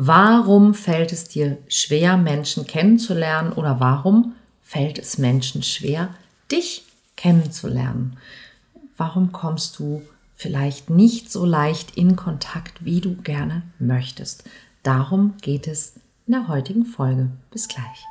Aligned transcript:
Warum 0.00 0.74
fällt 0.74 1.12
es 1.12 1.26
dir 1.26 1.58
schwer, 1.66 2.16
Menschen 2.16 2.68
kennenzulernen 2.68 3.52
oder 3.52 3.80
warum 3.80 4.36
fällt 4.62 4.96
es 4.96 5.18
Menschen 5.18 5.64
schwer, 5.64 6.14
dich 6.52 6.84
kennenzulernen? 7.16 8.16
Warum 8.96 9.32
kommst 9.32 9.76
du 9.80 10.02
vielleicht 10.36 10.88
nicht 10.88 11.32
so 11.32 11.44
leicht 11.44 11.96
in 11.96 12.14
Kontakt, 12.14 12.84
wie 12.84 13.00
du 13.00 13.16
gerne 13.16 13.62
möchtest? 13.80 14.44
Darum 14.84 15.34
geht 15.42 15.66
es 15.66 15.94
in 16.28 16.34
der 16.34 16.46
heutigen 16.46 16.84
Folge. 16.84 17.30
Bis 17.50 17.66
gleich. 17.66 18.04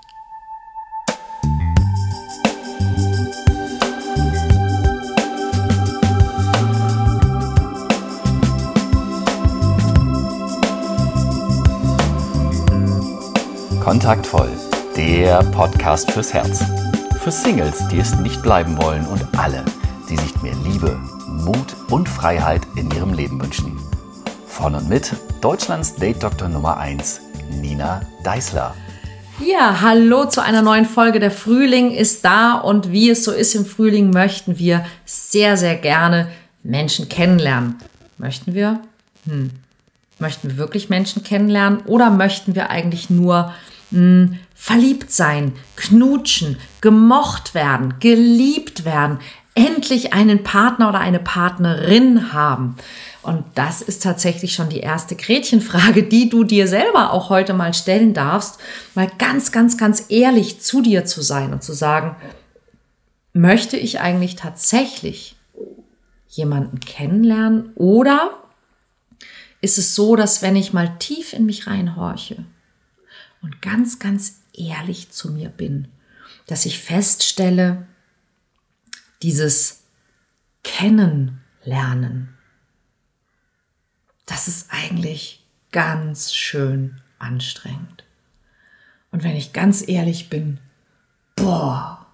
Kontaktvoll, 13.87 14.49
der 14.97 15.41
Podcast 15.53 16.11
fürs 16.11 16.33
Herz. 16.33 16.61
Für 17.23 17.31
Singles, 17.31 17.87
die 17.87 17.99
es 17.99 18.13
nicht 18.19 18.43
bleiben 18.43 18.77
wollen 18.77 19.05
und 19.05 19.25
alle, 19.39 19.63
die 20.09 20.17
sich 20.17 20.41
mehr 20.41 20.55
Liebe, 20.65 20.99
Mut 21.25 21.73
und 21.89 22.09
Freiheit 22.09 22.67
in 22.75 22.91
ihrem 22.91 23.13
Leben 23.13 23.41
wünschen. 23.41 23.79
Von 24.45 24.75
und 24.75 24.89
mit 24.89 25.13
Deutschlands 25.39 25.95
Date-Doktor 25.95 26.49
Nummer 26.49 26.75
1, 26.75 27.21
Nina 27.61 28.01
Deißler. 28.25 28.75
Ja, 29.39 29.79
hallo 29.79 30.25
zu 30.25 30.43
einer 30.43 30.61
neuen 30.61 30.85
Folge. 30.85 31.21
Der 31.21 31.31
Frühling 31.31 31.91
ist 31.91 32.25
da 32.25 32.55
und 32.55 32.91
wie 32.91 33.11
es 33.11 33.23
so 33.23 33.31
ist 33.31 33.55
im 33.55 33.65
Frühling, 33.65 34.09
möchten 34.09 34.59
wir 34.59 34.85
sehr, 35.05 35.55
sehr 35.55 35.75
gerne 35.75 36.27
Menschen 36.61 37.07
kennenlernen. 37.07 37.77
Möchten 38.17 38.53
wir? 38.53 38.81
Hm. 39.25 39.51
Möchten 40.19 40.49
wir 40.49 40.57
wirklich 40.57 40.89
Menschen 40.89 41.23
kennenlernen 41.23 41.79
oder 41.85 42.09
möchten 42.09 42.53
wir 42.53 42.69
eigentlich 42.69 43.09
nur 43.09 43.53
mh, 43.91 43.99
hm, 43.99 44.39
verliebt 44.53 45.11
sein, 45.11 45.53
knutschen, 45.75 46.57
gemocht 46.81 47.53
werden, 47.53 47.99
geliebt 47.99 48.85
werden, 48.85 49.19
endlich 49.53 50.13
einen 50.13 50.43
Partner 50.43 50.89
oder 50.89 50.99
eine 50.99 51.19
Partnerin 51.19 52.33
haben. 52.33 52.75
Und 53.23 53.43
das 53.55 53.81
ist 53.81 54.03
tatsächlich 54.03 54.53
schon 54.53 54.69
die 54.69 54.79
erste 54.79 55.15
Gretchenfrage, 55.15 56.03
die 56.03 56.29
du 56.29 56.43
dir 56.43 56.67
selber 56.67 57.11
auch 57.11 57.29
heute 57.29 57.53
mal 57.53 57.73
stellen 57.73 58.13
darfst, 58.13 58.59
mal 58.95 59.09
ganz, 59.17 59.51
ganz, 59.51 59.77
ganz 59.77 60.05
ehrlich 60.09 60.61
zu 60.61 60.81
dir 60.81 61.05
zu 61.05 61.21
sein 61.21 61.53
und 61.53 61.63
zu 61.63 61.73
sagen, 61.73 62.15
möchte 63.33 63.77
ich 63.77 63.99
eigentlich 63.99 64.35
tatsächlich 64.35 65.35
jemanden 66.29 66.79
kennenlernen 66.79 67.71
oder 67.75 68.31
ist 69.61 69.77
es 69.77 69.95
so, 69.95 70.15
dass 70.15 70.41
wenn 70.41 70.55
ich 70.55 70.71
mal 70.71 70.97
tief 70.99 71.33
in 71.33 71.45
mich 71.45 71.67
reinhorche, 71.67 72.45
und 73.47 73.61
ganz, 73.61 73.97
ganz 73.97 74.41
ehrlich 74.53 75.09
zu 75.09 75.31
mir 75.31 75.47
bin, 75.47 75.87
dass 76.47 76.65
ich 76.65 76.79
feststelle, 76.79 77.87
dieses 79.21 79.83
Kennenlernen, 80.65 82.37
das 84.25 84.49
ist 84.49 84.67
eigentlich 84.69 85.45
ganz 85.71 86.33
schön 86.33 86.99
anstrengend. 87.19 88.03
Und 89.11 89.23
wenn 89.23 89.37
ich 89.37 89.53
ganz 89.53 89.87
ehrlich 89.87 90.29
bin, 90.29 90.59
boah, 91.37 92.05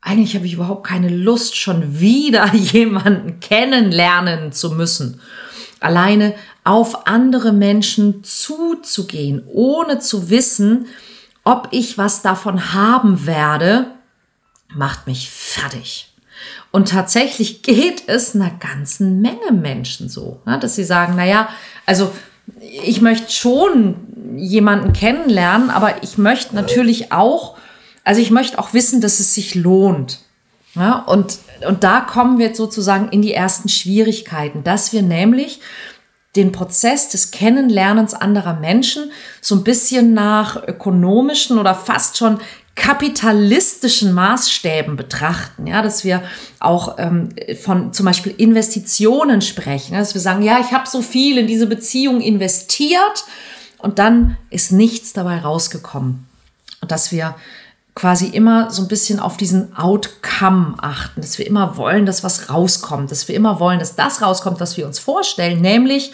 eigentlich 0.00 0.36
habe 0.36 0.46
ich 0.46 0.54
überhaupt 0.54 0.86
keine 0.86 1.10
Lust, 1.10 1.54
schon 1.54 2.00
wieder 2.00 2.54
jemanden 2.54 3.40
kennenlernen 3.40 4.52
zu 4.52 4.70
müssen. 4.70 5.20
Alleine 5.80 6.34
auf 6.64 7.06
andere 7.06 7.52
Menschen 7.52 8.24
zuzugehen, 8.24 9.44
ohne 9.46 9.98
zu 9.98 10.30
wissen, 10.30 10.86
ob 11.44 11.68
ich 11.70 11.98
was 11.98 12.22
davon 12.22 12.72
haben 12.72 13.26
werde, 13.26 13.86
macht 14.74 15.06
mich 15.06 15.30
fertig. 15.30 16.10
Und 16.70 16.88
tatsächlich 16.88 17.62
geht 17.62 18.04
es 18.08 18.34
einer 18.34 18.50
ganzen 18.50 19.20
Menge 19.20 19.52
Menschen 19.52 20.08
so, 20.08 20.40
ne, 20.46 20.58
dass 20.58 20.74
sie 20.74 20.84
sagen, 20.84 21.16
naja, 21.16 21.48
also 21.86 22.10
ich 22.58 23.00
möchte 23.00 23.32
schon 23.32 24.36
jemanden 24.36 24.92
kennenlernen, 24.92 25.70
aber 25.70 26.02
ich 26.02 26.18
möchte 26.18 26.54
natürlich 26.54 27.12
auch, 27.12 27.56
also 28.04 28.20
ich 28.20 28.30
möchte 28.30 28.58
auch 28.58 28.74
wissen, 28.74 29.00
dass 29.00 29.20
es 29.20 29.34
sich 29.34 29.54
lohnt. 29.54 30.20
Ja, 30.74 30.98
und, 30.98 31.38
und 31.68 31.84
da 31.84 32.00
kommen 32.00 32.38
wir 32.38 32.46
jetzt 32.46 32.56
sozusagen 32.56 33.10
in 33.10 33.22
die 33.22 33.32
ersten 33.32 33.68
Schwierigkeiten, 33.68 34.64
dass 34.64 34.92
wir 34.92 35.02
nämlich 35.02 35.60
den 36.36 36.52
Prozess 36.52 37.08
des 37.08 37.30
Kennenlernens 37.30 38.14
anderer 38.14 38.54
Menschen 38.54 39.12
so 39.40 39.54
ein 39.54 39.64
bisschen 39.64 40.14
nach 40.14 40.62
ökonomischen 40.66 41.58
oder 41.58 41.74
fast 41.74 42.16
schon 42.16 42.40
kapitalistischen 42.74 44.12
Maßstäben 44.12 44.96
betrachten, 44.96 45.66
ja, 45.66 45.80
dass 45.80 46.02
wir 46.02 46.22
auch 46.58 46.96
ähm, 46.98 47.28
von 47.62 47.92
zum 47.92 48.06
Beispiel 48.06 48.34
Investitionen 48.36 49.42
sprechen, 49.42 49.94
dass 49.94 50.14
wir 50.14 50.20
sagen, 50.20 50.42
ja, 50.42 50.58
ich 50.58 50.72
habe 50.72 50.88
so 50.88 51.00
viel 51.00 51.38
in 51.38 51.46
diese 51.46 51.68
Beziehung 51.68 52.20
investiert 52.20 53.24
und 53.78 54.00
dann 54.00 54.36
ist 54.50 54.72
nichts 54.72 55.12
dabei 55.12 55.38
rausgekommen. 55.38 56.26
Und 56.80 56.90
dass 56.90 57.12
wir 57.12 57.36
quasi 57.94 58.26
immer 58.26 58.70
so 58.70 58.82
ein 58.82 58.88
bisschen 58.88 59.20
auf 59.20 59.36
diesen 59.36 59.76
Outcome 59.76 60.74
achten, 60.78 61.20
dass 61.20 61.38
wir 61.38 61.46
immer 61.46 61.76
wollen, 61.76 62.06
dass 62.06 62.24
was 62.24 62.50
rauskommt, 62.50 63.10
dass 63.10 63.28
wir 63.28 63.36
immer 63.36 63.60
wollen, 63.60 63.78
dass 63.78 63.94
das 63.94 64.20
rauskommt, 64.20 64.60
was 64.60 64.76
wir 64.76 64.86
uns 64.86 64.98
vorstellen, 64.98 65.60
nämlich, 65.60 66.12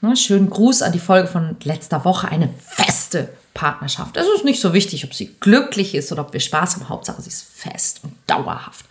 ne, 0.00 0.16
schönen 0.16 0.48
Gruß 0.48 0.80
an 0.82 0.92
die 0.92 0.98
Folge 0.98 1.28
von 1.28 1.56
letzter 1.64 2.04
Woche, 2.04 2.28
eine 2.28 2.48
feste 2.58 3.28
Partnerschaft. 3.52 4.16
Es 4.16 4.26
ist 4.34 4.44
nicht 4.44 4.60
so 4.60 4.72
wichtig, 4.72 5.04
ob 5.04 5.12
sie 5.12 5.36
glücklich 5.38 5.94
ist 5.94 6.10
oder 6.12 6.22
ob 6.22 6.32
wir 6.32 6.40
Spaß 6.40 6.76
haben, 6.76 6.88
Hauptsache 6.88 7.20
sie 7.20 7.28
ist 7.28 7.44
fest 7.44 8.00
und 8.02 8.14
dauerhaft. 8.26 8.86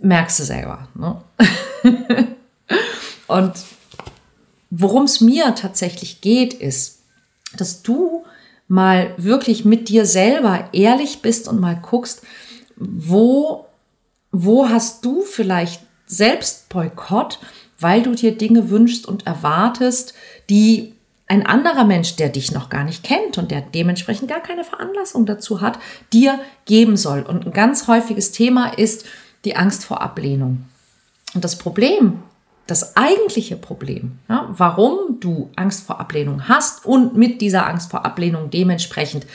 Merkst 0.00 0.38
du 0.40 0.44
selber. 0.44 0.88
Ne? 0.94 1.22
und 3.26 3.52
worum 4.68 5.04
es 5.04 5.22
mir 5.22 5.54
tatsächlich 5.54 6.20
geht, 6.20 6.52
ist, 6.52 6.98
dass 7.56 7.82
du 7.82 8.24
mal 8.68 9.14
wirklich 9.16 9.64
mit 9.64 9.88
dir 9.88 10.06
selber 10.06 10.68
ehrlich 10.72 11.22
bist 11.22 11.48
und 11.48 11.60
mal 11.60 11.76
guckst, 11.76 12.22
wo, 12.76 13.66
wo 14.30 14.68
hast 14.68 15.04
du 15.04 15.22
vielleicht 15.22 15.82
selbst 16.06 16.68
Boykott, 16.68 17.40
weil 17.80 18.02
du 18.02 18.14
dir 18.14 18.36
Dinge 18.36 18.70
wünschst 18.70 19.06
und 19.06 19.26
erwartest, 19.26 20.14
die 20.50 20.94
ein 21.26 21.44
anderer 21.44 21.84
Mensch, 21.84 22.16
der 22.16 22.30
dich 22.30 22.52
noch 22.52 22.70
gar 22.70 22.84
nicht 22.84 23.04
kennt 23.04 23.36
und 23.36 23.50
der 23.50 23.60
dementsprechend 23.60 24.28
gar 24.28 24.40
keine 24.40 24.64
Veranlassung 24.64 25.26
dazu 25.26 25.60
hat, 25.60 25.78
dir 26.12 26.38
geben 26.64 26.96
soll. 26.96 27.22
Und 27.22 27.46
ein 27.46 27.52
ganz 27.52 27.86
häufiges 27.86 28.32
Thema 28.32 28.68
ist 28.78 29.04
die 29.44 29.56
Angst 29.56 29.84
vor 29.84 30.00
Ablehnung. 30.00 30.64
Und 31.34 31.44
das 31.44 31.58
Problem 31.58 32.22
das 32.68 32.96
eigentliche 32.96 33.56
Problem, 33.56 34.18
ja, 34.28 34.48
warum 34.50 35.18
du 35.20 35.50
Angst 35.56 35.86
vor 35.86 35.98
Ablehnung 35.98 36.48
hast 36.48 36.86
und 36.86 37.16
mit 37.16 37.40
dieser 37.40 37.66
Angst 37.66 37.90
vor 37.90 38.04
Ablehnung 38.04 38.50
dementsprechend 38.50 39.26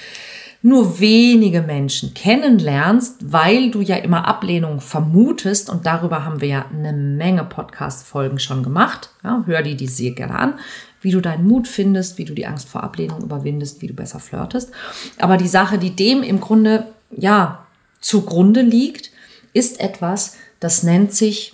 nur 0.61 1.01
wenige 1.01 1.61
Menschen 1.61 2.13
kennenlernst, 2.13 3.33
weil 3.33 3.69
du 3.69 3.81
ja 3.81 3.97
immer 3.97 4.25
Ablehnung 4.25 4.79
vermutest 4.79 5.69
und 5.69 5.85
darüber 5.85 6.23
haben 6.23 6.39
wir 6.39 6.47
ja 6.47 6.65
eine 6.71 6.93
Menge 6.93 7.43
Podcast-Folgen 7.43 8.39
schon 8.39 8.63
gemacht. 8.63 9.09
Ja, 9.23 9.43
hör 9.45 9.61
die 9.61 9.75
die 9.75 9.87
sehr 9.87 10.11
gerne 10.11 10.39
an, 10.39 10.59
wie 11.01 11.11
du 11.11 11.19
deinen 11.19 11.45
Mut 11.45 11.67
findest, 11.67 12.17
wie 12.17 12.25
du 12.25 12.33
die 12.33 12.45
Angst 12.45 12.69
vor 12.69 12.83
Ablehnung 12.83 13.23
überwindest, 13.23 13.81
wie 13.81 13.87
du 13.87 13.93
besser 13.93 14.19
flirtest. 14.19 14.71
Aber 15.17 15.35
die 15.35 15.49
Sache, 15.49 15.77
die 15.77 15.95
dem 15.95 16.23
im 16.23 16.39
Grunde 16.39 16.85
ja 17.11 17.65
zugrunde 17.99 18.61
liegt, 18.61 19.11
ist 19.51 19.81
etwas, 19.81 20.37
das 20.61 20.83
nennt 20.83 21.13
sich 21.13 21.53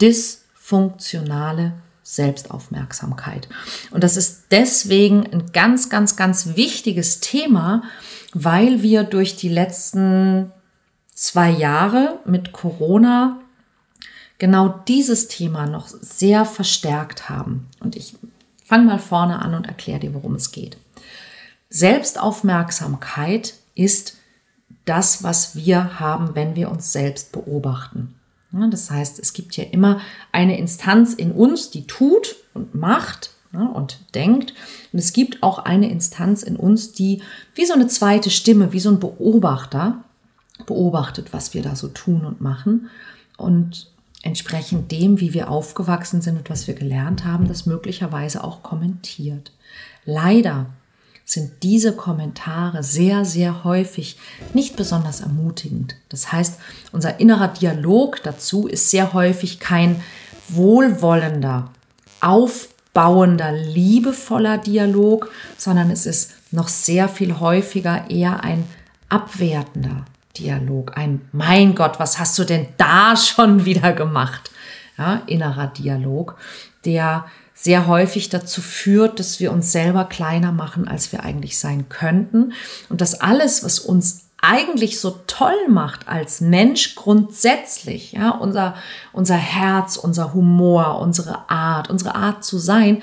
Dis 0.00 0.43
funktionale 0.64 1.74
Selbstaufmerksamkeit. 2.02 3.50
Und 3.90 4.02
das 4.02 4.16
ist 4.16 4.44
deswegen 4.50 5.30
ein 5.30 5.52
ganz, 5.52 5.90
ganz, 5.90 6.16
ganz 6.16 6.56
wichtiges 6.56 7.20
Thema, 7.20 7.82
weil 8.32 8.80
wir 8.80 9.04
durch 9.04 9.36
die 9.36 9.50
letzten 9.50 10.50
zwei 11.14 11.50
Jahre 11.50 12.18
mit 12.24 12.52
Corona 12.52 13.40
genau 14.38 14.80
dieses 14.88 15.28
Thema 15.28 15.66
noch 15.66 15.86
sehr 15.86 16.46
verstärkt 16.46 17.28
haben. 17.28 17.66
Und 17.80 17.94
ich 17.94 18.16
fange 18.64 18.86
mal 18.86 18.98
vorne 18.98 19.40
an 19.40 19.52
und 19.52 19.66
erkläre 19.66 20.00
dir, 20.00 20.14
worum 20.14 20.34
es 20.34 20.50
geht. 20.50 20.78
Selbstaufmerksamkeit 21.68 23.52
ist 23.74 24.16
das, 24.86 25.22
was 25.22 25.56
wir 25.56 26.00
haben, 26.00 26.34
wenn 26.34 26.56
wir 26.56 26.70
uns 26.70 26.90
selbst 26.90 27.32
beobachten. 27.32 28.14
Das 28.70 28.90
heißt, 28.90 29.18
es 29.18 29.32
gibt 29.32 29.56
ja 29.56 29.64
immer 29.64 30.00
eine 30.32 30.58
Instanz 30.58 31.14
in 31.14 31.32
uns, 31.32 31.70
die 31.70 31.86
tut 31.86 32.36
und 32.54 32.74
macht 32.74 33.30
und 33.52 33.98
denkt. 34.14 34.54
Und 34.92 34.98
es 34.98 35.12
gibt 35.12 35.42
auch 35.42 35.58
eine 35.58 35.90
Instanz 35.90 36.42
in 36.42 36.56
uns, 36.56 36.92
die 36.92 37.22
wie 37.54 37.66
so 37.66 37.74
eine 37.74 37.86
zweite 37.86 38.30
Stimme, 38.30 38.72
wie 38.72 38.80
so 38.80 38.90
ein 38.90 39.00
Beobachter 39.00 40.02
beobachtet, 40.66 41.32
was 41.32 41.54
wir 41.54 41.62
da 41.62 41.76
so 41.76 41.88
tun 41.88 42.24
und 42.24 42.40
machen. 42.40 42.90
Und 43.36 43.90
entsprechend 44.22 44.90
dem, 44.90 45.20
wie 45.20 45.34
wir 45.34 45.50
aufgewachsen 45.50 46.22
sind 46.22 46.38
und 46.38 46.50
was 46.50 46.66
wir 46.66 46.74
gelernt 46.74 47.24
haben, 47.24 47.46
das 47.46 47.66
möglicherweise 47.66 48.42
auch 48.42 48.62
kommentiert. 48.62 49.52
Leider 50.04 50.66
sind 51.24 51.62
diese 51.62 51.96
Kommentare 51.96 52.82
sehr, 52.82 53.24
sehr 53.24 53.64
häufig 53.64 54.18
nicht 54.52 54.76
besonders 54.76 55.20
ermutigend. 55.20 55.96
Das 56.08 56.32
heißt, 56.32 56.60
unser 56.92 57.18
innerer 57.18 57.48
Dialog 57.48 58.22
dazu 58.22 58.66
ist 58.66 58.90
sehr 58.90 59.12
häufig 59.14 59.58
kein 59.58 60.02
wohlwollender, 60.48 61.70
aufbauender, 62.20 63.52
liebevoller 63.52 64.58
Dialog, 64.58 65.30
sondern 65.56 65.90
es 65.90 66.04
ist 66.04 66.32
noch 66.50 66.68
sehr 66.68 67.08
viel 67.08 67.40
häufiger 67.40 68.10
eher 68.10 68.44
ein 68.44 68.64
abwertender 69.08 70.04
Dialog, 70.36 70.96
ein 70.96 71.22
Mein 71.32 71.74
Gott, 71.74 71.98
was 72.00 72.18
hast 72.18 72.38
du 72.38 72.44
denn 72.44 72.66
da 72.76 73.16
schon 73.16 73.64
wieder 73.64 73.92
gemacht? 73.92 74.50
Ja, 74.98 75.22
innerer 75.26 75.68
Dialog, 75.68 76.36
der 76.84 77.24
sehr 77.54 77.86
häufig 77.86 78.28
dazu 78.28 78.60
führt, 78.60 79.20
dass 79.20 79.38
wir 79.38 79.52
uns 79.52 79.70
selber 79.70 80.04
kleiner 80.04 80.50
machen, 80.50 80.88
als 80.88 81.12
wir 81.12 81.22
eigentlich 81.22 81.58
sein 81.58 81.88
könnten. 81.88 82.52
Und 82.88 83.00
dass 83.00 83.20
alles, 83.20 83.62
was 83.62 83.78
uns 83.78 84.24
eigentlich 84.42 85.00
so 85.00 85.22
toll 85.26 85.68
macht 85.68 86.06
als 86.06 86.40
Mensch 86.42 86.96
grundsätzlich, 86.96 88.12
ja, 88.12 88.30
unser, 88.30 88.74
unser 89.12 89.36
Herz, 89.36 89.96
unser 89.96 90.34
Humor, 90.34 90.98
unsere 90.98 91.48
Art, 91.48 91.88
unsere 91.88 92.14
Art 92.14 92.44
zu 92.44 92.58
sein, 92.58 93.02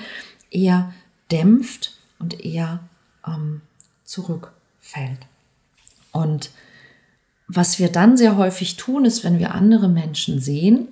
eher 0.50 0.92
dämpft 1.32 1.98
und 2.20 2.44
eher 2.44 2.80
ähm, 3.26 3.62
zurückfällt. 4.04 5.18
Und 6.12 6.50
was 7.48 7.78
wir 7.78 7.90
dann 7.90 8.16
sehr 8.16 8.36
häufig 8.36 8.76
tun, 8.76 9.04
ist, 9.04 9.24
wenn 9.24 9.38
wir 9.38 9.54
andere 9.54 9.88
Menschen 9.88 10.40
sehen, 10.40 10.88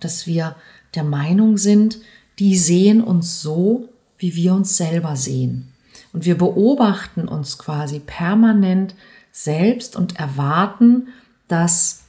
dass 0.00 0.26
wir 0.26 0.56
der 0.94 1.04
Meinung 1.04 1.58
sind, 1.58 1.98
die 2.38 2.56
sehen 2.56 3.02
uns 3.02 3.42
so, 3.42 3.88
wie 4.18 4.34
wir 4.34 4.54
uns 4.54 4.76
selber 4.76 5.16
sehen. 5.16 5.72
Und 6.12 6.24
wir 6.24 6.38
beobachten 6.38 7.28
uns 7.28 7.58
quasi 7.58 7.98
permanent 7.98 8.94
selbst 9.32 9.96
und 9.96 10.18
erwarten, 10.18 11.08
dass 11.48 12.04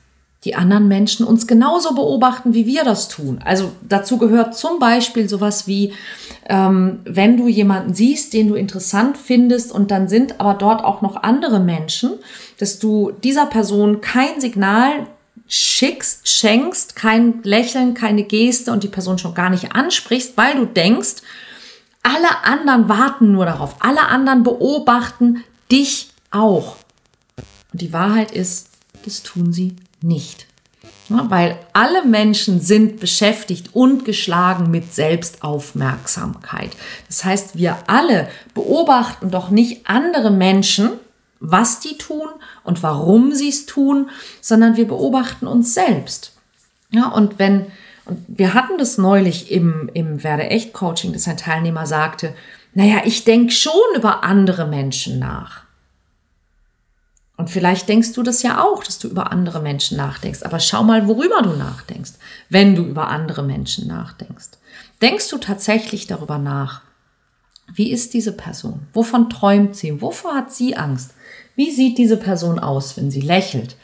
die 0.45 0.53
anderen 0.53 0.87
Menschen 0.87 1.25
uns 1.25 1.47
genauso 1.47 1.95
beobachten, 1.95 2.53
wie 2.53 2.67
wir 2.67 2.83
das 2.83 3.09
tun. 3.09 3.39
Also 3.43 3.71
dazu 3.81 4.19
gehört 4.19 4.55
zum 4.55 4.77
Beispiel 4.77 5.27
sowas 5.27 5.67
wie, 5.67 5.93
ähm, 6.47 6.99
wenn 7.03 7.35
du 7.35 7.47
jemanden 7.47 7.95
siehst, 7.95 8.31
den 8.33 8.47
du 8.47 8.53
interessant 8.53 9.17
findest 9.17 9.71
und 9.71 9.89
dann 9.89 10.07
sind 10.07 10.39
aber 10.39 10.53
dort 10.53 10.83
auch 10.83 11.01
noch 11.01 11.23
andere 11.23 11.59
Menschen, 11.59 12.11
dass 12.59 12.77
du 12.77 13.11
dieser 13.23 13.47
Person 13.47 14.01
kein 14.01 14.39
Signal 14.39 15.07
schickst, 15.47 16.27
schenkst, 16.27 16.95
kein 16.95 17.43
Lächeln, 17.43 17.93
keine 17.93 18.23
Geste 18.23 18.71
und 18.71 18.83
die 18.83 18.87
Person 18.87 19.17
schon 19.17 19.33
gar 19.33 19.49
nicht 19.49 19.73
ansprichst, 19.73 20.37
weil 20.37 20.55
du 20.55 20.65
denkst, 20.65 21.15
alle 22.03 22.43
anderen 22.43 22.89
warten 22.89 23.31
nur 23.31 23.45
darauf, 23.45 23.75
alle 23.79 24.07
anderen 24.07 24.43
beobachten 24.43 25.43
dich 25.71 26.09
auch. 26.31 26.77
Und 27.71 27.81
die 27.81 27.93
Wahrheit 27.93 28.31
ist, 28.31 28.69
das 29.03 29.23
tun 29.23 29.53
sie 29.53 29.75
nicht. 30.01 30.47
Ja, 31.09 31.29
weil 31.29 31.59
alle 31.73 32.03
Menschen 32.03 32.59
sind 32.59 32.99
beschäftigt 32.99 33.75
und 33.75 34.05
geschlagen 34.05 34.71
mit 34.71 34.93
Selbstaufmerksamkeit. 34.93 36.71
Das 37.07 37.23
heißt, 37.23 37.57
wir 37.57 37.77
alle 37.87 38.27
beobachten 38.55 39.29
doch 39.29 39.49
nicht 39.51 39.87
andere 39.87 40.31
Menschen, 40.31 40.93
was 41.39 41.79
die 41.79 41.97
tun 41.97 42.27
und 42.63 42.83
warum 42.83 43.33
sie 43.33 43.49
es 43.49 43.65
tun, 43.65 44.09
sondern 44.41 44.77
wir 44.77 44.87
beobachten 44.87 45.47
uns 45.47 45.73
selbst. 45.73 46.33
Ja, 46.91 47.09
und 47.09 47.39
wenn, 47.39 47.67
und 48.05 48.23
wir 48.27 48.53
hatten 48.53 48.77
das 48.77 48.97
neulich 48.97 49.51
im, 49.51 49.89
im 49.93 50.23
Werde 50.23 50.43
Echt 50.43 50.73
Coaching, 50.73 51.13
dass 51.13 51.27
ein 51.27 51.37
Teilnehmer 51.37 51.85
sagte, 51.85 52.33
naja, 52.73 53.01
ich 53.05 53.23
denke 53.23 53.51
schon 53.51 53.73
über 53.95 54.23
andere 54.23 54.67
Menschen 54.67 55.19
nach. 55.19 55.63
Und 57.37 57.49
vielleicht 57.49 57.89
denkst 57.89 58.13
du 58.13 58.23
das 58.23 58.43
ja 58.43 58.63
auch, 58.63 58.83
dass 58.83 58.99
du 58.99 59.09
über 59.09 59.31
andere 59.31 59.61
Menschen 59.61 59.97
nachdenkst. 59.97 60.43
Aber 60.43 60.59
schau 60.59 60.83
mal, 60.83 61.07
worüber 61.07 61.41
du 61.41 61.51
nachdenkst, 61.51 62.13
wenn 62.49 62.75
du 62.75 62.83
über 62.83 63.09
andere 63.09 63.43
Menschen 63.43 63.87
nachdenkst. 63.87 64.51
Denkst 65.01 65.29
du 65.29 65.37
tatsächlich 65.37 66.07
darüber 66.07 66.37
nach? 66.37 66.81
Wie 67.73 67.91
ist 67.91 68.13
diese 68.13 68.31
Person? 68.31 68.87
Wovon 68.93 69.29
träumt 69.29 69.75
sie? 69.75 70.01
Wovor 70.01 70.33
hat 70.35 70.51
sie 70.51 70.75
Angst? 70.75 71.13
Wie 71.55 71.71
sieht 71.71 71.97
diese 71.97 72.17
Person 72.17 72.59
aus, 72.59 72.97
wenn 72.97 73.11
sie 73.11 73.21
lächelt? 73.21 73.75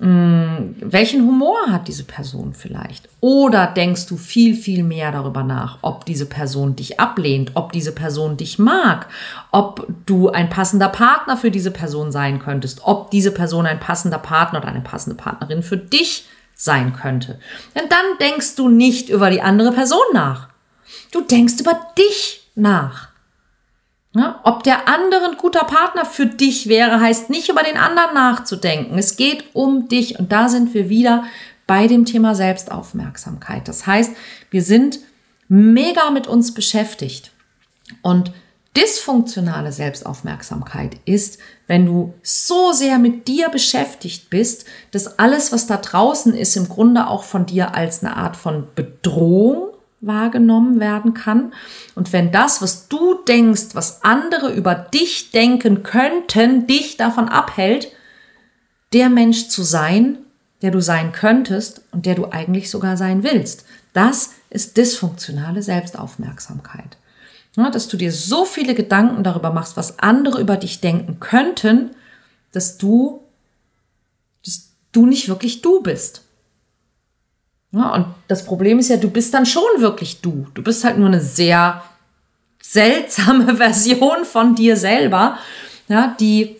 Hm, 0.00 0.74
welchen 0.80 1.22
Humor 1.22 1.56
hat 1.68 1.86
diese 1.86 2.04
Person 2.04 2.52
vielleicht? 2.52 3.08
Oder 3.20 3.68
denkst 3.68 4.06
du 4.06 4.16
viel, 4.16 4.56
viel 4.56 4.82
mehr 4.82 5.12
darüber 5.12 5.44
nach, 5.44 5.78
ob 5.82 6.04
diese 6.04 6.26
Person 6.26 6.74
dich 6.74 6.98
ablehnt, 6.98 7.52
ob 7.54 7.70
diese 7.70 7.92
Person 7.92 8.36
dich 8.36 8.58
mag, 8.58 9.06
ob 9.52 9.86
du 10.04 10.30
ein 10.30 10.50
passender 10.50 10.88
Partner 10.88 11.36
für 11.36 11.52
diese 11.52 11.70
Person 11.70 12.10
sein 12.10 12.40
könntest, 12.40 12.80
ob 12.82 13.12
diese 13.12 13.30
Person 13.30 13.66
ein 13.66 13.78
passender 13.78 14.18
Partner 14.18 14.58
oder 14.58 14.68
eine 14.68 14.80
passende 14.80 15.16
Partnerin 15.16 15.62
für 15.62 15.78
dich 15.78 16.26
sein 16.56 16.92
könnte. 16.92 17.38
Denn 17.76 17.88
dann 17.88 18.18
denkst 18.20 18.56
du 18.56 18.68
nicht 18.68 19.08
über 19.08 19.30
die 19.30 19.42
andere 19.42 19.72
Person 19.72 20.02
nach. 20.12 20.48
Du 21.12 21.20
denkst 21.20 21.60
über 21.60 21.80
dich 21.96 22.50
nach. 22.56 23.13
Ja, 24.16 24.40
ob 24.44 24.62
der 24.62 24.86
andere 24.86 25.24
ein 25.30 25.36
guter 25.36 25.64
Partner 25.64 26.04
für 26.04 26.26
dich 26.26 26.68
wäre, 26.68 27.00
heißt 27.00 27.30
nicht 27.30 27.48
über 27.48 27.64
den 27.64 27.76
anderen 27.76 28.14
nachzudenken. 28.14 28.96
Es 28.96 29.16
geht 29.16 29.44
um 29.54 29.88
dich 29.88 30.18
und 30.20 30.30
da 30.30 30.48
sind 30.48 30.72
wir 30.72 30.88
wieder 30.88 31.24
bei 31.66 31.88
dem 31.88 32.04
Thema 32.04 32.36
Selbstaufmerksamkeit. 32.36 33.66
Das 33.66 33.86
heißt, 33.86 34.12
wir 34.50 34.62
sind 34.62 35.00
mega 35.48 36.10
mit 36.10 36.28
uns 36.28 36.54
beschäftigt 36.54 37.32
und 38.02 38.32
dysfunktionale 38.76 39.72
Selbstaufmerksamkeit 39.72 40.96
ist, 41.04 41.38
wenn 41.66 41.86
du 41.86 42.14
so 42.22 42.72
sehr 42.72 42.98
mit 42.98 43.26
dir 43.26 43.48
beschäftigt 43.48 44.30
bist, 44.30 44.64
dass 44.92 45.18
alles, 45.18 45.52
was 45.52 45.66
da 45.66 45.76
draußen 45.76 46.34
ist, 46.34 46.56
im 46.56 46.68
Grunde 46.68 47.08
auch 47.08 47.24
von 47.24 47.46
dir 47.46 47.74
als 47.74 48.04
eine 48.04 48.16
Art 48.16 48.36
von 48.36 48.68
Bedrohung 48.74 49.73
wahrgenommen 50.06 50.80
werden 50.80 51.14
kann. 51.14 51.52
Und 51.94 52.12
wenn 52.12 52.32
das, 52.32 52.62
was 52.62 52.88
du 52.88 53.22
denkst, 53.26 53.74
was 53.74 54.04
andere 54.04 54.52
über 54.52 54.74
dich 54.74 55.30
denken 55.30 55.82
könnten, 55.82 56.66
dich 56.66 56.96
davon 56.96 57.28
abhält, 57.28 57.88
der 58.92 59.08
Mensch 59.10 59.48
zu 59.48 59.62
sein, 59.62 60.18
der 60.62 60.70
du 60.70 60.80
sein 60.80 61.12
könntest 61.12 61.82
und 61.92 62.06
der 62.06 62.14
du 62.14 62.30
eigentlich 62.30 62.70
sogar 62.70 62.96
sein 62.96 63.22
willst. 63.22 63.64
Das 63.92 64.30
ist 64.50 64.76
dysfunktionale 64.76 65.62
Selbstaufmerksamkeit. 65.62 66.96
Ja, 67.56 67.70
dass 67.70 67.86
du 67.86 67.96
dir 67.96 68.10
so 68.10 68.44
viele 68.44 68.74
Gedanken 68.74 69.22
darüber 69.22 69.52
machst, 69.52 69.76
was 69.76 69.98
andere 69.98 70.40
über 70.40 70.56
dich 70.56 70.80
denken 70.80 71.20
könnten, 71.20 71.90
dass 72.52 72.78
du, 72.78 73.22
dass 74.44 74.70
du 74.92 75.06
nicht 75.06 75.28
wirklich 75.28 75.62
du 75.62 75.82
bist. 75.82 76.23
Ja, 77.74 77.92
und 77.92 78.06
das 78.28 78.44
Problem 78.44 78.78
ist 78.78 78.88
ja, 78.88 78.96
du 78.96 79.10
bist 79.10 79.34
dann 79.34 79.46
schon 79.46 79.64
wirklich 79.78 80.20
du. 80.20 80.46
Du 80.54 80.62
bist 80.62 80.84
halt 80.84 80.96
nur 80.96 81.08
eine 81.08 81.20
sehr 81.20 81.82
seltsame 82.62 83.56
Version 83.56 84.24
von 84.24 84.54
dir 84.54 84.76
selber, 84.76 85.38
ja, 85.88 86.14
die, 86.20 86.56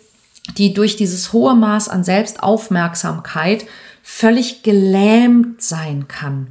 die 0.57 0.73
durch 0.73 0.97
dieses 0.97 1.31
hohe 1.31 1.55
Maß 1.55 1.87
an 1.87 2.03
Selbstaufmerksamkeit 2.03 3.65
völlig 4.03 4.61
gelähmt 4.61 5.61
sein 5.61 6.07
kann. 6.07 6.47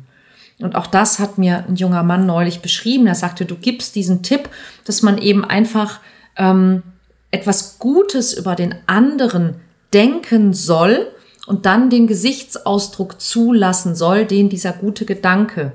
Und 0.60 0.76
auch 0.76 0.86
das 0.86 1.18
hat 1.18 1.36
mir 1.36 1.64
ein 1.68 1.76
junger 1.76 2.02
Mann 2.02 2.26
neulich 2.26 2.62
beschrieben. 2.62 3.06
Er 3.06 3.14
sagte, 3.14 3.44
du 3.44 3.56
gibst 3.56 3.94
diesen 3.96 4.22
Tipp, 4.22 4.48
dass 4.86 5.02
man 5.02 5.18
eben 5.18 5.44
einfach 5.44 6.00
ähm, 6.36 6.82
etwas 7.30 7.78
Gutes 7.78 8.32
über 8.32 8.54
den 8.54 8.74
anderen 8.86 9.56
denken 9.92 10.54
soll, 10.54 11.13
und 11.46 11.66
dann 11.66 11.90
den 11.90 12.06
Gesichtsausdruck 12.06 13.20
zulassen 13.20 13.94
soll, 13.94 14.24
den 14.24 14.48
dieser 14.48 14.72
gute 14.72 15.04
Gedanke 15.04 15.72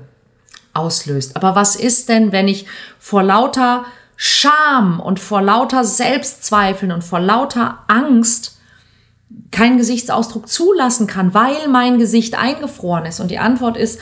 auslöst. 0.72 1.36
Aber 1.36 1.54
was 1.54 1.76
ist 1.76 2.08
denn, 2.08 2.32
wenn 2.32 2.48
ich 2.48 2.66
vor 2.98 3.22
lauter 3.22 3.84
Scham 4.16 5.00
und 5.00 5.18
vor 5.18 5.42
lauter 5.42 5.84
Selbstzweifeln 5.84 6.92
und 6.92 7.04
vor 7.04 7.20
lauter 7.20 7.78
Angst 7.88 8.58
keinen 9.50 9.78
Gesichtsausdruck 9.78 10.48
zulassen 10.48 11.06
kann, 11.06 11.34
weil 11.34 11.68
mein 11.68 11.98
Gesicht 11.98 12.38
eingefroren 12.38 13.06
ist? 13.06 13.20
Und 13.20 13.30
die 13.30 13.38
Antwort 13.38 13.76
ist, 13.76 14.00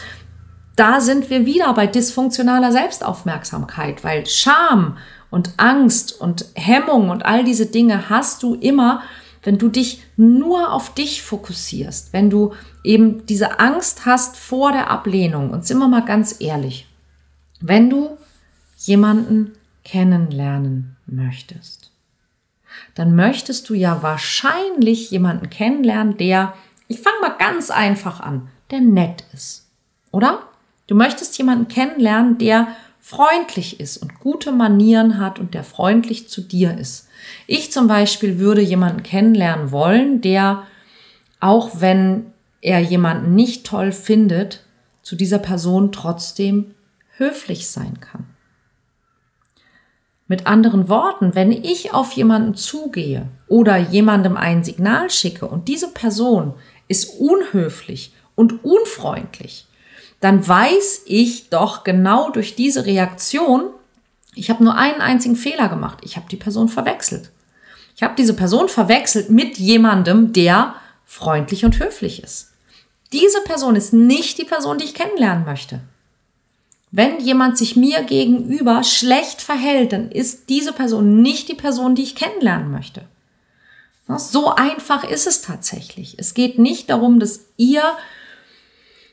da 0.76 1.00
sind 1.00 1.28
wir 1.30 1.44
wieder 1.44 1.72
bei 1.74 1.86
dysfunktionaler 1.86 2.72
Selbstaufmerksamkeit, 2.72 4.04
weil 4.04 4.26
Scham 4.26 4.96
und 5.30 5.50
Angst 5.56 6.20
und 6.20 6.46
Hemmung 6.54 7.10
und 7.10 7.26
all 7.26 7.44
diese 7.44 7.66
Dinge 7.66 8.08
hast 8.08 8.42
du 8.42 8.54
immer, 8.54 9.02
wenn 9.42 9.58
du 9.58 9.68
dich 9.68 10.02
nur 10.16 10.72
auf 10.72 10.94
dich 10.94 11.22
fokussierst, 11.22 12.12
wenn 12.12 12.30
du 12.30 12.54
eben 12.84 13.26
diese 13.26 13.60
Angst 13.60 14.06
hast 14.06 14.36
vor 14.36 14.72
der 14.72 14.90
Ablehnung, 14.90 15.50
und 15.50 15.66
sind 15.66 15.78
wir 15.78 15.88
mal 15.88 16.04
ganz 16.04 16.40
ehrlich, 16.40 16.86
wenn 17.60 17.90
du 17.90 18.16
jemanden 18.76 19.52
kennenlernen 19.84 20.96
möchtest, 21.06 21.90
dann 22.94 23.14
möchtest 23.16 23.68
du 23.68 23.74
ja 23.74 24.02
wahrscheinlich 24.02 25.10
jemanden 25.10 25.50
kennenlernen, 25.50 26.16
der, 26.16 26.54
ich 26.86 27.00
fange 27.00 27.20
mal 27.20 27.36
ganz 27.38 27.70
einfach 27.70 28.20
an, 28.20 28.48
der 28.70 28.80
nett 28.80 29.24
ist 29.32 29.68
oder? 30.10 30.42
Du 30.86 30.94
möchtest 30.94 31.36
jemanden 31.38 31.68
kennenlernen, 31.68 32.38
der 32.38 32.68
freundlich 33.08 33.80
ist 33.80 33.96
und 33.96 34.20
gute 34.20 34.52
Manieren 34.52 35.18
hat 35.18 35.38
und 35.38 35.54
der 35.54 35.64
freundlich 35.64 36.28
zu 36.28 36.42
dir 36.42 36.76
ist. 36.76 37.08
Ich 37.46 37.72
zum 37.72 37.88
Beispiel 37.88 38.38
würde 38.38 38.60
jemanden 38.60 39.02
kennenlernen 39.02 39.72
wollen, 39.72 40.20
der, 40.20 40.64
auch 41.40 41.80
wenn 41.80 42.26
er 42.60 42.80
jemanden 42.80 43.34
nicht 43.34 43.64
toll 43.64 43.92
findet, 43.92 44.62
zu 45.00 45.16
dieser 45.16 45.38
Person 45.38 45.90
trotzdem 45.90 46.74
höflich 47.16 47.70
sein 47.70 47.98
kann. 47.98 48.26
Mit 50.26 50.46
anderen 50.46 50.90
Worten, 50.90 51.34
wenn 51.34 51.50
ich 51.50 51.94
auf 51.94 52.12
jemanden 52.12 52.56
zugehe 52.56 53.26
oder 53.46 53.78
jemandem 53.78 54.36
ein 54.36 54.64
Signal 54.64 55.08
schicke 55.08 55.46
und 55.46 55.68
diese 55.68 55.94
Person 55.94 56.52
ist 56.88 57.18
unhöflich 57.18 58.12
und 58.34 58.62
unfreundlich, 58.66 59.66
dann 60.20 60.46
weiß 60.46 61.02
ich 61.06 61.48
doch 61.48 61.84
genau 61.84 62.30
durch 62.30 62.56
diese 62.56 62.86
Reaktion, 62.86 63.70
ich 64.34 64.50
habe 64.50 64.62
nur 64.62 64.76
einen 64.76 65.00
einzigen 65.00 65.36
Fehler 65.36 65.68
gemacht. 65.68 65.98
Ich 66.02 66.16
habe 66.16 66.26
die 66.30 66.36
Person 66.36 66.68
verwechselt. 66.68 67.30
Ich 67.96 68.02
habe 68.02 68.14
diese 68.16 68.34
Person 68.34 68.68
verwechselt 68.68 69.30
mit 69.30 69.58
jemandem, 69.58 70.32
der 70.32 70.74
freundlich 71.04 71.64
und 71.64 71.80
höflich 71.80 72.22
ist. 72.22 72.52
Diese 73.12 73.40
Person 73.42 73.74
ist 73.74 73.92
nicht 73.92 74.38
die 74.38 74.44
Person, 74.44 74.78
die 74.78 74.84
ich 74.84 74.94
kennenlernen 74.94 75.44
möchte. 75.44 75.80
Wenn 76.90 77.20
jemand 77.20 77.58
sich 77.58 77.76
mir 77.76 78.02
gegenüber 78.02 78.84
schlecht 78.84 79.42
verhält, 79.42 79.92
dann 79.92 80.10
ist 80.10 80.48
diese 80.48 80.72
Person 80.72 81.20
nicht 81.22 81.48
die 81.48 81.54
Person, 81.54 81.94
die 81.94 82.02
ich 82.02 82.14
kennenlernen 82.14 82.70
möchte. 82.70 83.02
So 84.16 84.54
einfach 84.54 85.04
ist 85.04 85.26
es 85.26 85.42
tatsächlich. 85.42 86.14
Es 86.18 86.32
geht 86.32 86.58
nicht 86.58 86.88
darum, 86.88 87.20
dass 87.20 87.40
ihr 87.56 87.82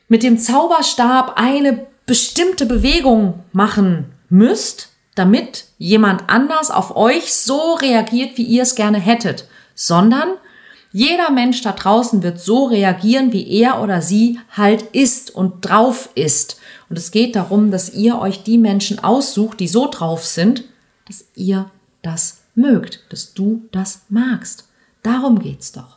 mit 0.08 0.22
dem 0.22 0.38
Zauberstab 0.38 1.34
eine 1.36 1.86
bestimmte 2.06 2.66
Bewegung 2.66 3.42
machen 3.52 4.12
müsst, 4.28 4.90
damit 5.14 5.64
jemand 5.78 6.28
anders 6.28 6.70
auf 6.70 6.94
euch 6.94 7.34
so 7.34 7.74
reagiert, 7.74 8.36
wie 8.36 8.44
ihr 8.44 8.62
es 8.62 8.74
gerne 8.74 8.98
hättet, 8.98 9.48
sondern 9.74 10.28
jeder 10.92 11.30
Mensch 11.30 11.60
da 11.62 11.72
draußen 11.72 12.22
wird 12.22 12.40
so 12.40 12.64
reagieren, 12.66 13.32
wie 13.32 13.48
er 13.60 13.82
oder 13.82 14.00
sie 14.00 14.40
halt 14.50 14.82
ist 14.92 15.34
und 15.34 15.62
drauf 15.62 16.08
ist. 16.14 16.58
Und 16.88 16.96
es 16.96 17.10
geht 17.10 17.36
darum, 17.36 17.70
dass 17.70 17.92
ihr 17.92 18.18
euch 18.18 18.44
die 18.44 18.58
Menschen 18.58 19.02
aussucht, 19.02 19.60
die 19.60 19.68
so 19.68 19.90
drauf 19.90 20.24
sind, 20.24 20.64
dass 21.06 21.26
ihr 21.34 21.70
das 22.02 22.42
mögt, 22.54 23.04
dass 23.10 23.34
du 23.34 23.62
das 23.72 24.02
magst. 24.08 24.68
Darum 25.02 25.38
geht's 25.38 25.72
doch. 25.72 25.95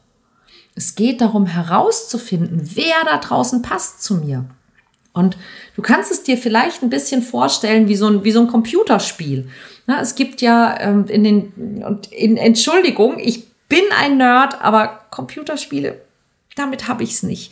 Es 0.75 0.95
geht 0.95 1.21
darum 1.21 1.45
herauszufinden, 1.45 2.69
wer 2.75 3.03
da 3.05 3.17
draußen 3.17 3.61
passt 3.61 4.03
zu 4.03 4.15
mir. 4.15 4.45
Und 5.13 5.37
du 5.75 5.81
kannst 5.81 6.11
es 6.11 6.23
dir 6.23 6.37
vielleicht 6.37 6.83
ein 6.83 6.89
bisschen 6.89 7.21
vorstellen 7.21 7.87
wie 7.87 7.95
so 7.95 8.07
ein, 8.07 8.23
wie 8.23 8.31
so 8.31 8.39
ein 8.39 8.47
Computerspiel. 8.47 9.49
Na, 9.87 9.99
es 10.01 10.15
gibt 10.15 10.41
ja 10.41 10.79
ähm, 10.79 11.05
in 11.07 11.23
den, 11.23 11.83
und 11.83 12.11
in 12.11 12.37
Entschuldigung, 12.37 13.17
ich 13.19 13.47
bin 13.67 13.83
ein 13.99 14.17
Nerd, 14.17 14.61
aber 14.61 15.01
Computerspiele, 15.09 16.01
damit 16.55 16.87
habe 16.87 17.03
ich 17.03 17.11
es 17.11 17.23
nicht. 17.23 17.51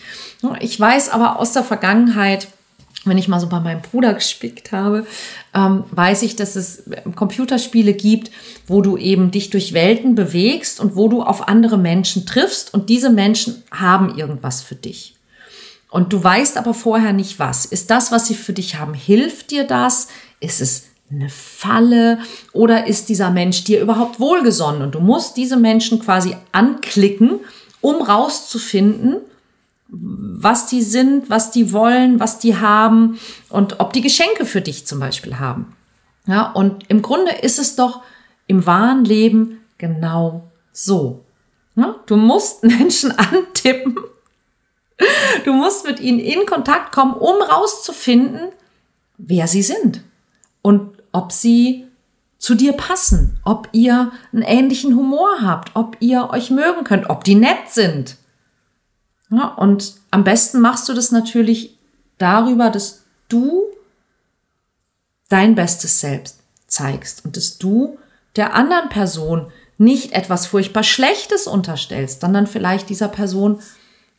Ich 0.59 0.79
weiß 0.79 1.09
aber 1.09 1.39
aus 1.39 1.53
der 1.53 1.63
Vergangenheit, 1.63 2.47
wenn 3.05 3.17
ich 3.17 3.27
mal 3.27 3.39
so 3.39 3.47
bei 3.47 3.59
meinem 3.59 3.81
Bruder 3.81 4.13
gespickt 4.13 4.71
habe, 4.71 5.05
ähm, 5.53 5.83
weiß 5.91 6.23
ich, 6.23 6.35
dass 6.35 6.55
es 6.55 6.83
Computerspiele 7.15 7.93
gibt, 7.93 8.31
wo 8.67 8.81
du 8.81 8.97
eben 8.97 9.31
dich 9.31 9.49
durch 9.49 9.73
Welten 9.73 10.15
bewegst 10.15 10.79
und 10.79 10.95
wo 10.95 11.07
du 11.07 11.21
auf 11.21 11.47
andere 11.47 11.77
Menschen 11.77 12.25
triffst 12.25 12.73
und 12.73 12.89
diese 12.89 13.09
Menschen 13.09 13.63
haben 13.71 14.17
irgendwas 14.17 14.61
für 14.61 14.75
dich. 14.75 15.15
Und 15.89 16.11
du 16.11 16.21
weißt 16.21 16.57
aber 16.57 16.73
vorher 16.73 17.13
nicht 17.13 17.39
was. 17.39 17.65
Ist 17.65 17.89
das, 17.89 18.11
was 18.11 18.27
sie 18.27 18.35
für 18.35 18.53
dich 18.53 18.77
haben, 18.77 18.93
hilft 18.93 19.51
dir 19.51 19.63
das? 19.63 20.07
Ist 20.39 20.61
es 20.61 20.83
eine 21.09 21.29
Falle 21.29 22.19
oder 22.51 22.87
ist 22.87 23.07
dieser 23.07 23.31
Mensch 23.31 23.63
dir 23.63 23.79
überhaupt 23.79 24.19
wohlgesonnen? 24.19 24.81
Und 24.81 24.95
du 24.95 24.99
musst 24.99 25.37
diese 25.37 25.55
Menschen 25.55 25.99
quasi 25.99 26.35
anklicken, 26.51 27.39
um 27.79 28.01
rauszufinden, 28.01 29.17
was 29.89 30.67
die 30.67 30.81
sind, 30.81 31.29
was 31.29 31.51
die 31.51 31.71
wollen, 31.71 32.19
was 32.19 32.39
die 32.39 32.57
haben 32.57 33.19
und 33.49 33.79
ob 33.79 33.93
die 33.93 34.01
Geschenke 34.01 34.45
für 34.45 34.61
dich 34.61 34.85
zum 34.85 34.99
Beispiel 34.99 35.39
haben. 35.39 35.75
Ja, 36.25 36.51
und 36.51 36.89
im 36.89 37.01
Grunde 37.01 37.31
ist 37.31 37.57
es 37.57 37.75
doch 37.75 38.01
im 38.47 38.65
wahren 38.65 39.05
Leben 39.05 39.59
genau 39.77 40.51
so. 40.73 41.23
Ja, 41.75 41.95
du 42.05 42.17
musst 42.17 42.63
Menschen 42.63 43.11
antippen. 43.11 43.97
Du 45.45 45.53
musst 45.53 45.85
mit 45.85 45.99
ihnen 45.99 46.19
in 46.19 46.45
Kontakt 46.45 46.91
kommen, 46.91 47.13
um 47.13 47.41
rauszufinden, 47.41 48.49
wer 49.17 49.47
sie 49.47 49.61
sind 49.61 50.01
und 50.61 50.97
ob 51.11 51.31
sie 51.31 51.87
zu 52.39 52.55
dir 52.55 52.73
passen, 52.73 53.39
ob 53.45 53.69
ihr 53.71 54.11
einen 54.33 54.41
ähnlichen 54.41 54.95
Humor 54.95 55.41
habt, 55.41 55.75
ob 55.75 55.97
ihr 55.99 56.29
euch 56.31 56.51
mögen 56.51 56.83
könnt, 56.83 57.09
ob 57.09 57.23
die 57.23 57.35
nett 57.35 57.69
sind. 57.69 58.16
Ja, 59.29 59.47
und 59.55 59.95
am 60.11 60.23
besten 60.23 60.61
machst 60.61 60.87
du 60.87 60.93
das 60.93 61.11
natürlich 61.11 61.77
darüber, 62.17 62.69
dass 62.69 63.03
du 63.29 63.63
dein 65.29 65.55
bestes 65.55 65.99
Selbst 65.99 66.39
zeigst 66.67 67.25
und 67.25 67.35
dass 67.37 67.57
du 67.57 67.97
der 68.35 68.53
anderen 68.53 68.89
Person 68.89 69.51
nicht 69.77 70.13
etwas 70.13 70.47
furchtbar 70.47 70.83
Schlechtes 70.83 71.47
unterstellst, 71.47 72.21
sondern 72.21 72.47
vielleicht 72.47 72.89
dieser 72.89 73.09
Person 73.09 73.59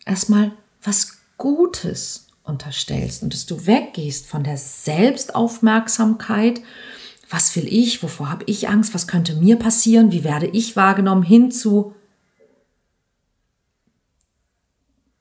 erstmal 0.04 0.52
was 0.82 1.18
Gutes 1.36 2.26
unterstellst 2.44 3.22
und 3.22 3.32
dass 3.32 3.46
du 3.46 3.66
weggehst 3.66 4.26
von 4.26 4.44
der 4.44 4.56
Selbstaufmerksamkeit, 4.56 6.60
was 7.30 7.54
will 7.56 7.66
ich, 7.66 8.02
wovor 8.02 8.30
habe 8.30 8.44
ich 8.46 8.68
Angst, 8.68 8.94
was 8.94 9.06
könnte 9.06 9.34
mir 9.34 9.56
passieren, 9.56 10.12
wie 10.12 10.24
werde 10.24 10.46
ich 10.46 10.76
wahrgenommen, 10.76 11.22
hinzu, 11.22 11.94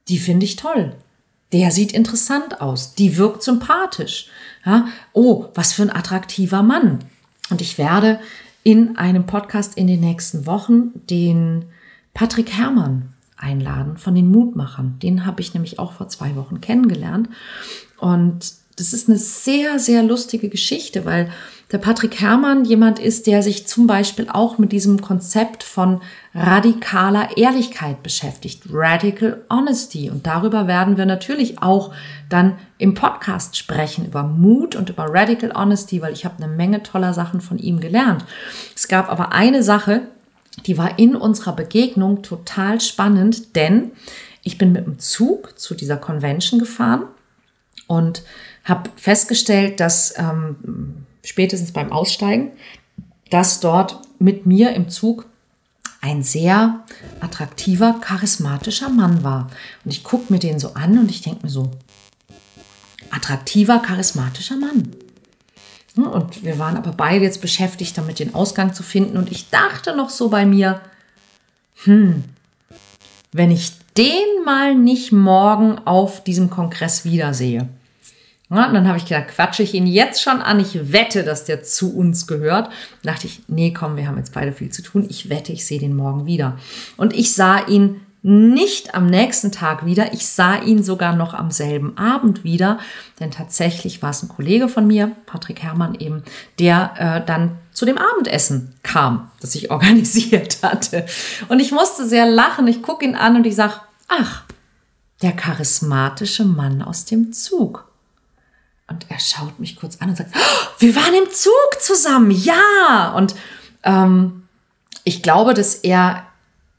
die 0.09 0.19
finde 0.19 0.45
ich 0.45 0.55
toll. 0.55 0.95
Der 1.51 1.71
sieht 1.71 1.93
interessant 1.93 2.61
aus, 2.61 2.93
die 2.93 3.17
wirkt 3.17 3.43
sympathisch. 3.43 4.27
Ja, 4.65 4.87
oh, 5.13 5.45
was 5.55 5.73
für 5.73 5.83
ein 5.83 5.95
attraktiver 5.95 6.61
Mann. 6.61 6.99
Und 7.49 7.61
ich 7.61 7.77
werde 7.77 8.19
in 8.63 8.97
einem 8.97 9.25
Podcast 9.25 9.77
in 9.77 9.87
den 9.87 10.01
nächsten 10.01 10.45
Wochen 10.45 10.91
den 11.09 11.65
Patrick 12.13 12.51
Herrmann 12.51 13.13
einladen 13.37 13.97
von 13.97 14.13
den 14.13 14.29
Mutmachern. 14.29 14.99
Den 15.01 15.25
habe 15.25 15.41
ich 15.41 15.53
nämlich 15.53 15.79
auch 15.79 15.93
vor 15.93 16.09
zwei 16.09 16.35
Wochen 16.35 16.59
kennengelernt. 16.59 17.29
Und 17.97 18.53
das 18.75 18.93
ist 18.93 19.07
eine 19.07 19.17
sehr, 19.17 19.79
sehr 19.79 20.03
lustige 20.03 20.49
Geschichte, 20.49 21.05
weil 21.05 21.31
der 21.71 21.79
Patrick 21.79 22.21
Herrmann 22.21 22.63
jemand 22.63 22.97
ist, 22.97 23.27
der 23.27 23.43
sich 23.43 23.67
zum 23.67 23.87
Beispiel 23.87 24.27
auch 24.31 24.57
mit 24.57 24.71
diesem 24.71 25.01
Konzept 25.01 25.63
von 25.63 26.01
radikaler 26.33 27.35
Ehrlichkeit 27.35 28.03
beschäftigt, 28.03 28.63
Radical 28.71 29.43
Honesty. 29.49 30.09
Und 30.09 30.25
darüber 30.25 30.67
werden 30.67 30.95
wir 30.95 31.05
natürlich 31.05 31.61
auch 31.61 31.93
dann 32.29 32.57
im 32.77 32.93
Podcast 32.93 33.57
sprechen, 33.57 34.05
über 34.05 34.23
Mut 34.23 34.77
und 34.77 34.89
über 34.89 35.07
Radical 35.09 35.51
Honesty, 35.51 36.01
weil 36.01 36.13
ich 36.13 36.23
habe 36.23 36.41
eine 36.41 36.53
Menge 36.53 36.83
toller 36.83 37.13
Sachen 37.13 37.41
von 37.41 37.57
ihm 37.57 37.81
gelernt. 37.81 38.23
Es 38.73 38.87
gab 38.87 39.11
aber 39.11 39.33
eine 39.33 39.61
Sache, 39.61 40.03
die 40.65 40.77
war 40.77 40.97
in 40.97 41.17
unserer 41.17 41.53
Begegnung 41.53 42.21
total 42.23 42.79
spannend, 42.79 43.57
denn 43.57 43.91
ich 44.41 44.57
bin 44.57 44.71
mit 44.71 44.85
dem 44.85 44.99
Zug 44.99 45.59
zu 45.59 45.75
dieser 45.75 45.97
Convention 45.97 46.59
gefahren 46.59 47.03
und 47.87 48.23
habe 48.63 48.89
festgestellt, 48.95 49.81
dass 49.81 50.17
ähm, 50.17 51.05
spätestens 51.27 51.71
beim 51.71 51.91
Aussteigen, 51.91 52.51
dass 53.29 53.59
dort 53.59 54.01
mit 54.19 54.45
mir 54.45 54.73
im 54.73 54.89
Zug 54.89 55.27
ein 55.99 56.23
sehr 56.23 56.83
attraktiver, 57.19 57.97
charismatischer 57.99 58.89
Mann 58.89 59.23
war. 59.23 59.49
Und 59.83 59.91
ich 59.91 60.03
gucke 60.03 60.31
mir 60.31 60.39
den 60.39 60.59
so 60.59 60.73
an 60.73 60.97
und 60.97 61.11
ich 61.11 61.21
denke 61.21 61.45
mir 61.45 61.51
so, 61.51 61.71
attraktiver, 63.09 63.79
charismatischer 63.79 64.55
Mann. 64.57 64.91
Und 65.95 66.43
wir 66.43 66.59
waren 66.59 66.77
aber 66.77 66.91
beide 66.91 67.25
jetzt 67.25 67.41
beschäftigt, 67.41 67.97
damit 67.97 68.19
den 68.19 68.35
Ausgang 68.35 68.73
zu 68.73 68.83
finden. 68.83 69.17
Und 69.17 69.31
ich 69.31 69.49
dachte 69.49 69.95
noch 69.95 70.11
so 70.11 70.29
bei 70.29 70.45
mir, 70.45 70.79
hm, 71.83 72.23
wenn 73.31 73.51
ich 73.51 73.71
den 73.97 74.43
mal 74.45 74.75
nicht 74.75 75.11
morgen 75.11 75.79
auf 75.79 76.23
diesem 76.23 76.51
Kongress 76.51 77.03
wiedersehe. 77.03 77.67
Ja, 78.49 78.67
und 78.67 78.73
dann 78.73 78.87
habe 78.87 78.97
ich 78.97 79.05
gedacht, 79.05 79.27
quatsche 79.27 79.63
ich 79.63 79.73
ihn 79.73 79.87
jetzt 79.87 80.21
schon 80.21 80.41
an. 80.41 80.59
Ich 80.59 80.93
wette, 80.93 81.23
dass 81.23 81.43
der 81.43 81.63
zu 81.63 81.95
uns 81.95 82.27
gehört. 82.27 82.69
Da 83.03 83.11
dachte 83.11 83.27
ich, 83.27 83.41
nee, 83.47 83.73
komm, 83.73 83.97
wir 83.97 84.07
haben 84.07 84.17
jetzt 84.17 84.33
beide 84.33 84.53
viel 84.53 84.69
zu 84.69 84.81
tun. 84.81 85.05
Ich 85.09 85.29
wette, 85.29 85.51
ich 85.51 85.65
sehe 85.65 85.79
den 85.79 85.95
morgen 85.95 86.25
wieder. 86.25 86.57
Und 86.95 87.13
ich 87.13 87.33
sah 87.33 87.67
ihn 87.67 88.01
nicht 88.21 88.95
am 88.95 89.07
nächsten 89.07 89.51
Tag 89.51 89.85
wieder. 89.85 90.13
Ich 90.13 90.27
sah 90.27 90.61
ihn 90.61 90.81
sogar 90.83 91.15
noch 91.15 91.33
am 91.33 91.51
selben 91.51 91.97
Abend 91.97 92.43
wieder, 92.43 92.79
denn 93.19 93.31
tatsächlich 93.31 94.01
war 94.01 94.09
es 94.09 94.23
ein 94.23 94.27
Kollege 94.27 94.67
von 94.67 94.87
mir, 94.87 95.11
Patrick 95.25 95.61
Herrmann 95.61 95.95
eben, 95.95 96.23
der 96.59 96.93
äh, 96.97 97.25
dann 97.25 97.57
zu 97.71 97.85
dem 97.85 97.97
Abendessen 97.97 98.73
kam, 98.83 99.31
das 99.39 99.55
ich 99.55 99.71
organisiert 99.71 100.59
hatte. 100.63 101.05
Und 101.47 101.59
ich 101.59 101.71
musste 101.71 102.07
sehr 102.07 102.25
lachen. 102.25 102.67
Ich 102.67 102.81
gucke 102.81 103.05
ihn 103.05 103.15
an 103.15 103.35
und 103.35 103.45
ich 103.45 103.55
sage, 103.55 103.75
ach, 104.07 104.43
der 105.21 105.31
charismatische 105.31 106.43
Mann 106.43 106.81
aus 106.81 107.05
dem 107.05 107.31
Zug. 107.33 107.87
Und 108.89 109.05
er 109.09 109.19
schaut 109.19 109.59
mich 109.59 109.75
kurz 109.75 109.97
an 109.97 110.09
und 110.09 110.17
sagt, 110.17 110.31
oh, 110.33 110.67
wir 110.79 110.95
waren 110.95 111.13
im 111.13 111.29
Zug 111.29 111.81
zusammen, 111.81 112.31
ja. 112.31 113.13
Und 113.15 113.35
ähm, 113.83 114.43
ich 115.03 115.21
glaube, 115.21 115.53
dass 115.53 115.75
er 115.75 116.25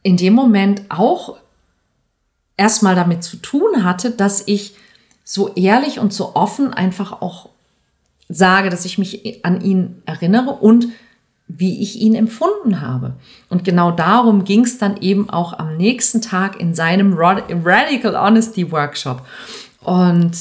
in 0.03 0.17
dem 0.17 0.33
Moment 0.33 0.83
auch 0.88 1.37
erstmal 2.57 2.95
damit 2.95 3.25
zu 3.25 3.37
tun 3.37 3.85
hatte, 3.85 4.11
dass 4.11 4.43
ich 4.47 4.75
so 5.25 5.55
ehrlich 5.55 5.99
und 5.99 6.12
so 6.12 6.35
offen 6.35 6.73
einfach 6.73 7.21
auch 7.21 7.50
sage, 8.29 8.71
dass 8.71 8.85
ich 8.85 8.99
mich 8.99 9.45
an 9.45 9.61
ihn 9.61 10.03
erinnere 10.07 10.50
und 10.50 10.88
wie 11.47 11.83
ich 11.83 11.97
ihn 11.97 12.15
empfunden 12.15 12.83
habe. 12.83 13.15
Und 13.49 13.65
genau 13.65 13.91
darum 13.91 14.45
ging 14.45 14.65
es 14.65 14.79
dann 14.79 14.99
eben 14.99 15.31
auch 15.31 15.59
am 15.59 15.77
nächsten 15.77 16.21
Tag 16.21 16.61
in 16.61 16.75
seinem 16.75 17.15
Radical 17.15 18.17
Honesty 18.17 18.71
Workshop. 18.71 19.27
Und 19.81 20.33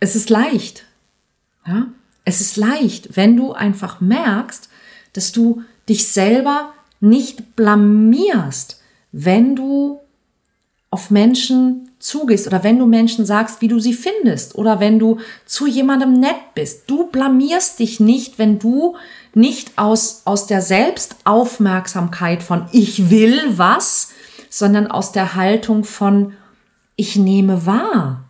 es 0.00 0.16
ist 0.16 0.30
leicht. 0.30 0.84
Ja? 1.66 1.88
Es 2.24 2.40
ist 2.40 2.56
leicht, 2.56 3.16
wenn 3.16 3.36
du 3.36 3.52
einfach 3.52 4.00
merkst, 4.00 4.68
dass 5.12 5.32
du 5.32 5.62
dich 5.88 6.08
selber 6.08 6.72
nicht 7.00 7.56
blamierst, 7.56 8.80
wenn 9.12 9.56
du 9.56 10.00
auf 10.90 11.10
Menschen 11.10 11.90
zugehst 11.98 12.46
oder 12.46 12.62
wenn 12.62 12.78
du 12.78 12.86
Menschen 12.86 13.26
sagst, 13.26 13.60
wie 13.60 13.68
du 13.68 13.78
sie 13.78 13.92
findest 13.92 14.54
oder 14.54 14.80
wenn 14.80 14.98
du 14.98 15.18
zu 15.44 15.66
jemandem 15.66 16.12
nett 16.12 16.54
bist. 16.54 16.88
Du 16.88 17.08
blamierst 17.08 17.78
dich 17.78 18.00
nicht, 18.00 18.38
wenn 18.38 18.58
du 18.58 18.96
nicht 19.34 19.76
aus, 19.76 20.22
aus 20.24 20.46
der 20.46 20.62
Selbstaufmerksamkeit 20.62 22.42
von 22.42 22.66
ich 22.72 23.10
will 23.10 23.40
was, 23.58 24.12
sondern 24.48 24.86
aus 24.86 25.12
der 25.12 25.34
Haltung 25.34 25.84
von 25.84 26.34
ich 26.96 27.16
nehme 27.16 27.66
wahr 27.66 28.24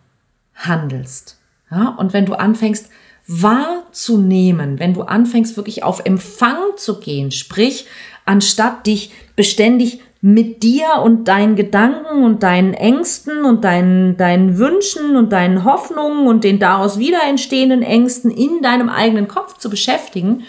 handelst. 0.55 1.36
Ja? 1.71 1.89
Und 1.97 2.13
wenn 2.13 2.25
du 2.25 2.33
anfängst 2.33 2.89
wahrzunehmen, 3.27 4.79
wenn 4.79 4.93
du 4.93 5.01
anfängst 5.01 5.57
wirklich 5.57 5.83
auf 5.83 6.05
Empfang 6.05 6.57
zu 6.77 6.99
gehen, 6.99 7.31
sprich, 7.31 7.85
anstatt 8.25 8.87
dich 8.87 9.11
beständig 9.35 10.01
mit 10.21 10.63
dir 10.63 11.01
und 11.03 11.27
deinen 11.27 11.55
Gedanken 11.55 12.23
und 12.23 12.41
deinen 12.41 12.73
Ängsten 12.73 13.45
und 13.45 13.63
deinen, 13.63 14.17
deinen 14.17 14.57
Wünschen 14.57 15.15
und 15.15 15.31
deinen 15.31 15.63
Hoffnungen 15.63 16.27
und 16.27 16.43
den 16.43 16.59
daraus 16.59 16.97
wieder 16.97 17.19
entstehenden 17.27 17.83
Ängsten 17.83 18.31
in 18.31 18.61
deinem 18.61 18.89
eigenen 18.89 19.27
Kopf 19.27 19.57
zu 19.57 19.69
beschäftigen, 19.69 20.43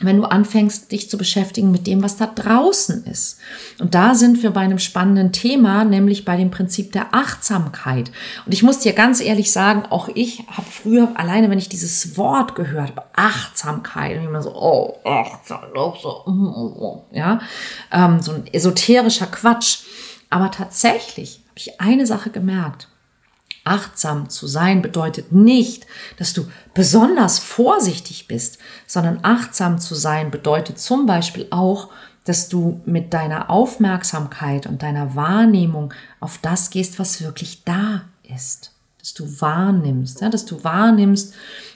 wenn 0.00 0.16
du 0.16 0.24
anfängst, 0.24 0.92
dich 0.92 1.10
zu 1.10 1.18
beschäftigen 1.18 1.70
mit 1.70 1.86
dem, 1.86 2.02
was 2.02 2.16
da 2.16 2.26
draußen 2.26 3.04
ist. 3.04 3.38
Und 3.78 3.94
da 3.94 4.14
sind 4.14 4.42
wir 4.42 4.50
bei 4.50 4.60
einem 4.60 4.78
spannenden 4.78 5.32
Thema, 5.32 5.84
nämlich 5.84 6.24
bei 6.24 6.36
dem 6.36 6.50
Prinzip 6.50 6.92
der 6.92 7.14
Achtsamkeit. 7.14 8.12
Und 8.46 8.52
ich 8.52 8.62
muss 8.62 8.78
dir 8.78 8.92
ganz 8.92 9.20
ehrlich 9.20 9.50
sagen, 9.50 9.86
auch 9.90 10.08
ich 10.14 10.44
habe 10.48 10.66
früher, 10.70 11.12
alleine 11.14 11.50
wenn 11.50 11.58
ich 11.58 11.68
dieses 11.68 12.16
Wort 12.16 12.54
gehört 12.54 12.90
habe, 12.90 13.02
Achtsamkeit, 13.14 14.18
und 14.18 14.26
immer 14.26 14.42
so, 14.42 14.54
oh, 14.54 14.98
achtsam, 15.04 15.62
so, 16.00 16.22
mm, 16.26 16.30
mm, 16.30 16.84
mm, 16.84 17.16
ja, 17.16 17.40
ähm, 17.92 18.20
so 18.20 18.32
ein 18.32 18.46
esoterischer 18.52 19.26
Quatsch. 19.26 19.80
Aber 20.30 20.50
tatsächlich 20.50 21.40
habe 21.48 21.58
ich 21.58 21.80
eine 21.80 22.06
Sache 22.06 22.30
gemerkt. 22.30 22.88
Achtsam 23.68 24.28
zu 24.30 24.46
sein 24.46 24.82
bedeutet 24.82 25.32
nicht, 25.32 25.86
dass 26.18 26.32
du 26.32 26.46
besonders 26.74 27.38
vorsichtig 27.38 28.28
bist, 28.28 28.58
sondern 28.86 29.20
achtsam 29.22 29.78
zu 29.78 29.94
sein 29.94 30.30
bedeutet 30.30 30.78
zum 30.78 31.06
Beispiel 31.06 31.46
auch, 31.50 31.88
dass 32.24 32.48
du 32.48 32.80
mit 32.84 33.14
deiner 33.14 33.48
Aufmerksamkeit 33.48 34.66
und 34.66 34.82
deiner 34.82 35.14
Wahrnehmung 35.14 35.94
auf 36.20 36.38
das 36.42 36.70
gehst, 36.70 36.98
was 36.98 37.22
wirklich 37.22 37.64
da 37.64 38.02
ist. 38.22 38.72
Dass 38.98 39.14
du 39.14 39.40
wahrnimmst, 39.40 40.20
ja, 40.20 40.28
dass 40.28 40.44
du 40.44 40.62
wahrnimmst, 40.62 41.32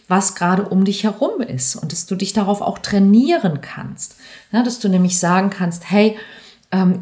was 0.09 0.35
gerade 0.35 0.65
um 0.65 0.85
dich 0.85 1.05
herum 1.05 1.41
ist 1.41 1.77
und 1.77 1.93
dass 1.93 2.05
du 2.05 2.17
dich 2.17 2.35
darauf 2.35 2.61
auch 2.61 2.79
trainieren 2.79 3.63
kannst. 3.63 4.17
Ja, 4.51 4.63
dass 4.63 4.79
du 4.79 4.89
nämlich 4.89 5.19
sagen 5.19 5.49
kannst, 5.49 5.91
hey, 5.91 6.19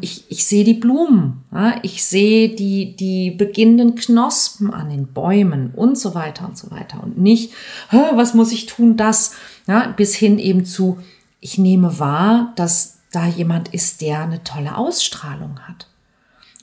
ich, 0.01 0.25
ich 0.29 0.45
sehe 0.45 0.65
die 0.65 0.73
Blumen, 0.73 1.45
ich 1.81 2.03
sehe 2.03 2.49
die, 2.49 2.93
die 2.95 3.31
beginnenden 3.31 3.95
Knospen 3.95 4.73
an 4.73 4.89
den 4.89 5.07
Bäumen 5.07 5.71
und 5.73 5.97
so 5.97 6.13
weiter 6.13 6.45
und 6.45 6.57
so 6.57 6.71
weiter. 6.71 7.01
Und 7.01 7.17
nicht, 7.17 7.53
was 7.89 8.33
muss 8.33 8.51
ich 8.51 8.65
tun, 8.65 8.97
das, 8.97 9.33
ja, 9.67 9.87
bis 9.95 10.13
hin 10.13 10.39
eben 10.39 10.65
zu, 10.65 10.99
ich 11.39 11.57
nehme 11.57 11.99
wahr, 11.99 12.51
dass 12.57 12.99
da 13.13 13.25
jemand 13.25 13.73
ist, 13.73 14.01
der 14.01 14.23
eine 14.23 14.43
tolle 14.43 14.75
Ausstrahlung 14.75 15.59
hat. 15.67 15.87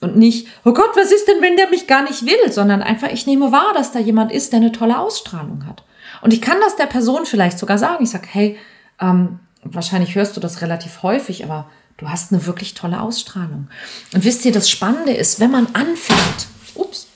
Und 0.01 0.17
nicht, 0.17 0.47
oh 0.65 0.73
Gott, 0.73 0.91
was 0.95 1.11
ist 1.11 1.27
denn, 1.29 1.43
wenn 1.43 1.57
der 1.57 1.71
mich 1.71 1.87
gar 1.87 2.03
nicht 2.03 2.25
will, 2.25 2.53
sondern 2.53 2.83
einfach, 2.83 3.09
ich 3.09 3.27
nehme 3.27 3.53
wahr, 3.53 3.73
dass 3.75 3.91
da 3.91 3.99
jemand 3.99 4.33
ist, 4.33 4.53
der 4.53 4.61
eine 4.61 4.73
tolle 4.73 4.99
Ausstrahlung 4.99 5.67
hat. 5.67 5.83
Und 6.21 6.33
ich 6.33 6.41
kann 6.41 6.59
das 6.61 6.77
der 6.77 6.87
Person 6.87 7.27
vielleicht 7.27 7.59
sogar 7.59 7.79
sagen. 7.79 8.05
Ich 8.05 8.11
sage, 8.11 8.29
hey, 8.31 8.59
ähm, 9.01 9.41
wahrscheinlich 9.63 10.15
hörst 10.15 10.37
du 10.37 10.41
das 10.41 10.63
relativ 10.63 11.03
häufig, 11.03 11.45
aber 11.45 11.71
Du 11.99 12.09
hast 12.09 12.33
eine 12.33 12.47
wirklich 12.47 12.75
tolle 12.75 13.03
Ausstrahlung. 13.03 13.69
Und 14.15 14.25
wisst 14.25 14.45
ihr, 14.45 14.53
das 14.53 14.71
Spannende 14.71 15.13
ist, 15.13 15.41
wenn 15.41 15.51
man 15.51 15.67
anfängt, 15.75 16.47
ups, 16.75 17.09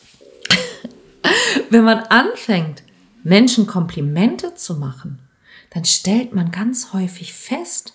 wenn 1.70 1.84
man 1.84 2.00
anfängt, 2.00 2.82
Menschen 3.22 3.66
Komplimente 3.66 4.54
zu 4.56 4.74
machen, 4.74 5.20
dann 5.70 5.84
stellt 5.84 6.34
man 6.34 6.50
ganz 6.50 6.92
häufig 6.92 7.32
fest, 7.32 7.94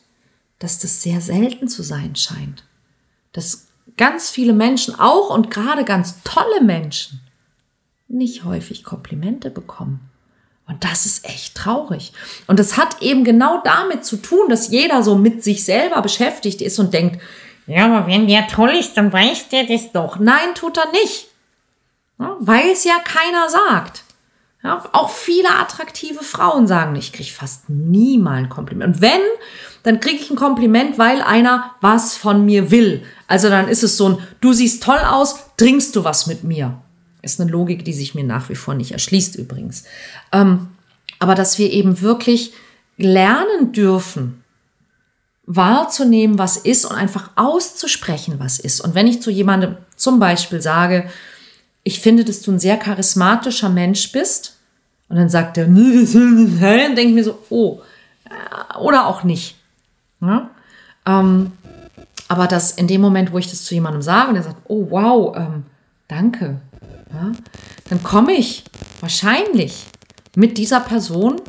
dass 0.59 0.79
das 0.79 1.03
sehr 1.03 1.19
selten 1.21 1.67
zu 1.67 1.83
sein 1.83 2.15
scheint. 2.15 2.63
Dass 3.33 3.67
ganz 3.97 4.29
viele 4.29 4.53
Menschen, 4.53 4.95
auch 4.95 5.29
und 5.29 5.51
gerade 5.51 5.83
ganz 5.83 6.23
tolle 6.23 6.63
Menschen, 6.63 7.19
nicht 8.07 8.45
häufig 8.45 8.85
Komplimente 8.85 9.51
bekommen. 9.51 10.09
Und 10.67 10.83
das 10.83 11.05
ist 11.05 11.25
echt 11.25 11.55
traurig. 11.55 12.11
Und 12.45 12.59
es 12.59 12.77
hat 12.77 13.01
eben 13.01 13.23
genau 13.23 13.61
damit 13.63 14.05
zu 14.05 14.17
tun, 14.17 14.49
dass 14.49 14.69
jeder 14.69 15.01
so 15.01 15.15
mit 15.15 15.43
sich 15.43 15.63
selber 15.63 16.01
beschäftigt 16.01 16.61
ist 16.61 16.77
und 16.77 16.93
denkt, 16.93 17.21
ja, 17.67 17.85
aber 17.85 18.07
wenn 18.07 18.27
der 18.27 18.47
toll 18.47 18.71
ist, 18.71 18.95
dann 18.95 19.11
weiß 19.11 19.49
der 19.49 19.65
das 19.65 19.91
doch. 19.91 20.19
Nein, 20.19 20.55
tut 20.55 20.77
er 20.77 20.91
nicht. 20.91 21.27
Ja, 22.19 22.35
Weil 22.39 22.69
es 22.71 22.83
ja 22.83 22.95
keiner 23.03 23.49
sagt. 23.49 24.03
Ja, 24.63 24.83
auch 24.91 25.09
viele 25.09 25.49
attraktive 25.49 26.23
Frauen 26.23 26.67
sagen, 26.67 26.95
ich 26.95 27.13
kriege 27.13 27.31
fast 27.31 27.69
nie 27.69 28.17
mal 28.17 28.37
ein 28.37 28.49
Kompliment. 28.49 28.95
Und 28.95 29.01
wenn, 29.01 29.21
dann 29.83 29.99
kriege 29.99 30.17
ich 30.21 30.29
ein 30.29 30.35
Kompliment, 30.35 30.97
weil 30.97 31.21
einer 31.21 31.75
was 31.79 32.17
von 32.17 32.43
mir 32.43 32.71
will. 32.71 33.05
Also 33.27 33.49
dann 33.49 33.67
ist 33.67 33.83
es 33.83 33.97
so 33.97 34.09
ein, 34.09 34.17
du 34.41 34.51
siehst 34.51 34.83
toll 34.83 34.99
aus, 34.99 35.51
trinkst 35.57 35.95
du 35.95 36.03
was 36.03 36.27
mit 36.27 36.43
mir? 36.43 36.81
Ist 37.27 37.41
eine 37.41 37.51
Logik, 37.51 37.83
die 37.83 37.93
sich 37.93 38.15
mir 38.15 38.23
nach 38.23 38.47
wie 38.49 38.55
vor 38.55 38.73
nicht 38.73 38.93
erschließt 38.93 39.35
übrigens. 39.35 39.83
Ähm, 40.31 40.69
aber 41.19 41.35
dass 41.35 41.59
wir 41.59 41.71
eben 41.73 42.01
wirklich 42.01 42.53
lernen 42.97 43.73
dürfen, 43.73 44.43
wahrzunehmen, 45.45 46.37
was 46.37 46.57
ist 46.57 46.85
und 46.85 46.95
einfach 46.95 47.31
auszusprechen, 47.35 48.35
was 48.37 48.59
ist. 48.59 48.79
Und 48.79 48.95
wenn 48.95 49.07
ich 49.07 49.21
zu 49.21 49.29
jemandem 49.29 49.77
zum 49.95 50.19
Beispiel 50.19 50.61
sage, 50.61 51.09
ich 51.83 51.99
finde, 51.99 52.23
dass 52.23 52.41
du 52.41 52.51
ein 52.51 52.59
sehr 52.59 52.77
charismatischer 52.77 53.69
Mensch 53.69 54.11
bist, 54.11 54.57
und 55.09 55.15
dann 55.15 55.29
sagt 55.29 55.57
er, 55.57 55.65
dann 55.65 55.75
denke 55.75 57.01
ich 57.01 57.13
mir 57.13 57.23
so, 57.23 57.39
oh, 57.49 57.81
äh, 58.25 58.77
oder 58.77 59.07
auch 59.07 59.23
nicht. 59.23 59.55
Ja? 60.21 60.49
Ähm, 61.05 61.51
aber 62.27 62.47
das 62.47 62.71
in 62.71 62.87
dem 62.87 63.01
Moment, 63.01 63.31
wo 63.31 63.37
ich 63.37 63.49
das 63.49 63.63
zu 63.63 63.73
jemandem 63.73 64.01
sage 64.01 64.29
und 64.29 64.35
er 64.35 64.43
sagt, 64.43 64.57
oh 64.67 64.87
wow, 64.89 65.35
ähm, 65.35 65.63
danke, 66.07 66.59
ja, 67.13 67.31
dann 67.89 68.03
komme 68.03 68.33
ich 68.33 68.63
wahrscheinlich 68.99 69.85
mit 70.35 70.57
dieser 70.57 70.79
Person 70.79 71.41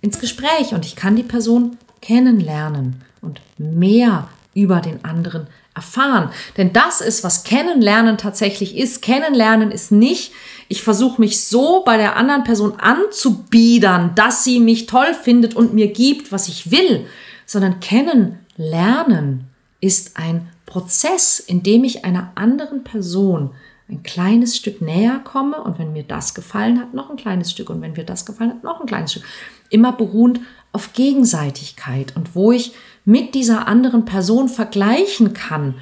ins 0.00 0.18
Gespräch 0.18 0.72
und 0.72 0.84
ich 0.84 0.96
kann 0.96 1.16
die 1.16 1.22
Person 1.22 1.76
kennenlernen 2.00 3.02
und 3.20 3.40
mehr 3.58 4.28
über 4.54 4.80
den 4.80 5.04
anderen 5.04 5.46
erfahren. 5.74 6.30
Denn 6.56 6.72
das 6.72 7.00
ist, 7.00 7.22
was 7.22 7.44
Kennenlernen 7.44 8.18
tatsächlich 8.18 8.76
ist. 8.76 9.02
Kennenlernen 9.02 9.70
ist 9.70 9.92
nicht, 9.92 10.32
ich 10.68 10.82
versuche 10.82 11.20
mich 11.20 11.44
so 11.44 11.82
bei 11.84 11.96
der 11.96 12.16
anderen 12.16 12.44
Person 12.44 12.80
anzubiedern, 12.80 14.12
dass 14.14 14.44
sie 14.44 14.60
mich 14.60 14.86
toll 14.86 15.14
findet 15.14 15.54
und 15.54 15.74
mir 15.74 15.88
gibt, 15.88 16.32
was 16.32 16.48
ich 16.48 16.70
will, 16.70 17.06
sondern 17.46 17.80
Kennenlernen 17.80 19.44
ist 19.80 20.16
ein 20.16 20.48
Prozess, 20.66 21.40
in 21.40 21.62
dem 21.62 21.84
ich 21.84 22.04
einer 22.04 22.32
anderen 22.34 22.84
Person 22.84 23.50
ein 23.90 24.02
kleines 24.02 24.56
Stück 24.56 24.80
näher 24.80 25.20
komme 25.22 25.62
und 25.62 25.78
wenn 25.78 25.92
mir 25.92 26.04
das 26.04 26.34
gefallen 26.34 26.78
hat, 26.78 26.94
noch 26.94 27.10
ein 27.10 27.16
kleines 27.16 27.50
Stück 27.50 27.70
und 27.70 27.80
wenn 27.80 27.92
mir 27.92 28.04
das 28.04 28.24
gefallen 28.24 28.50
hat, 28.50 28.64
noch 28.64 28.80
ein 28.80 28.86
kleines 28.86 29.12
Stück. 29.12 29.24
Immer 29.68 29.92
beruhend 29.92 30.40
auf 30.72 30.92
Gegenseitigkeit 30.92 32.14
und 32.16 32.34
wo 32.34 32.52
ich 32.52 32.72
mit 33.04 33.34
dieser 33.34 33.66
anderen 33.66 34.04
Person 34.04 34.48
vergleichen 34.48 35.32
kann, 35.32 35.74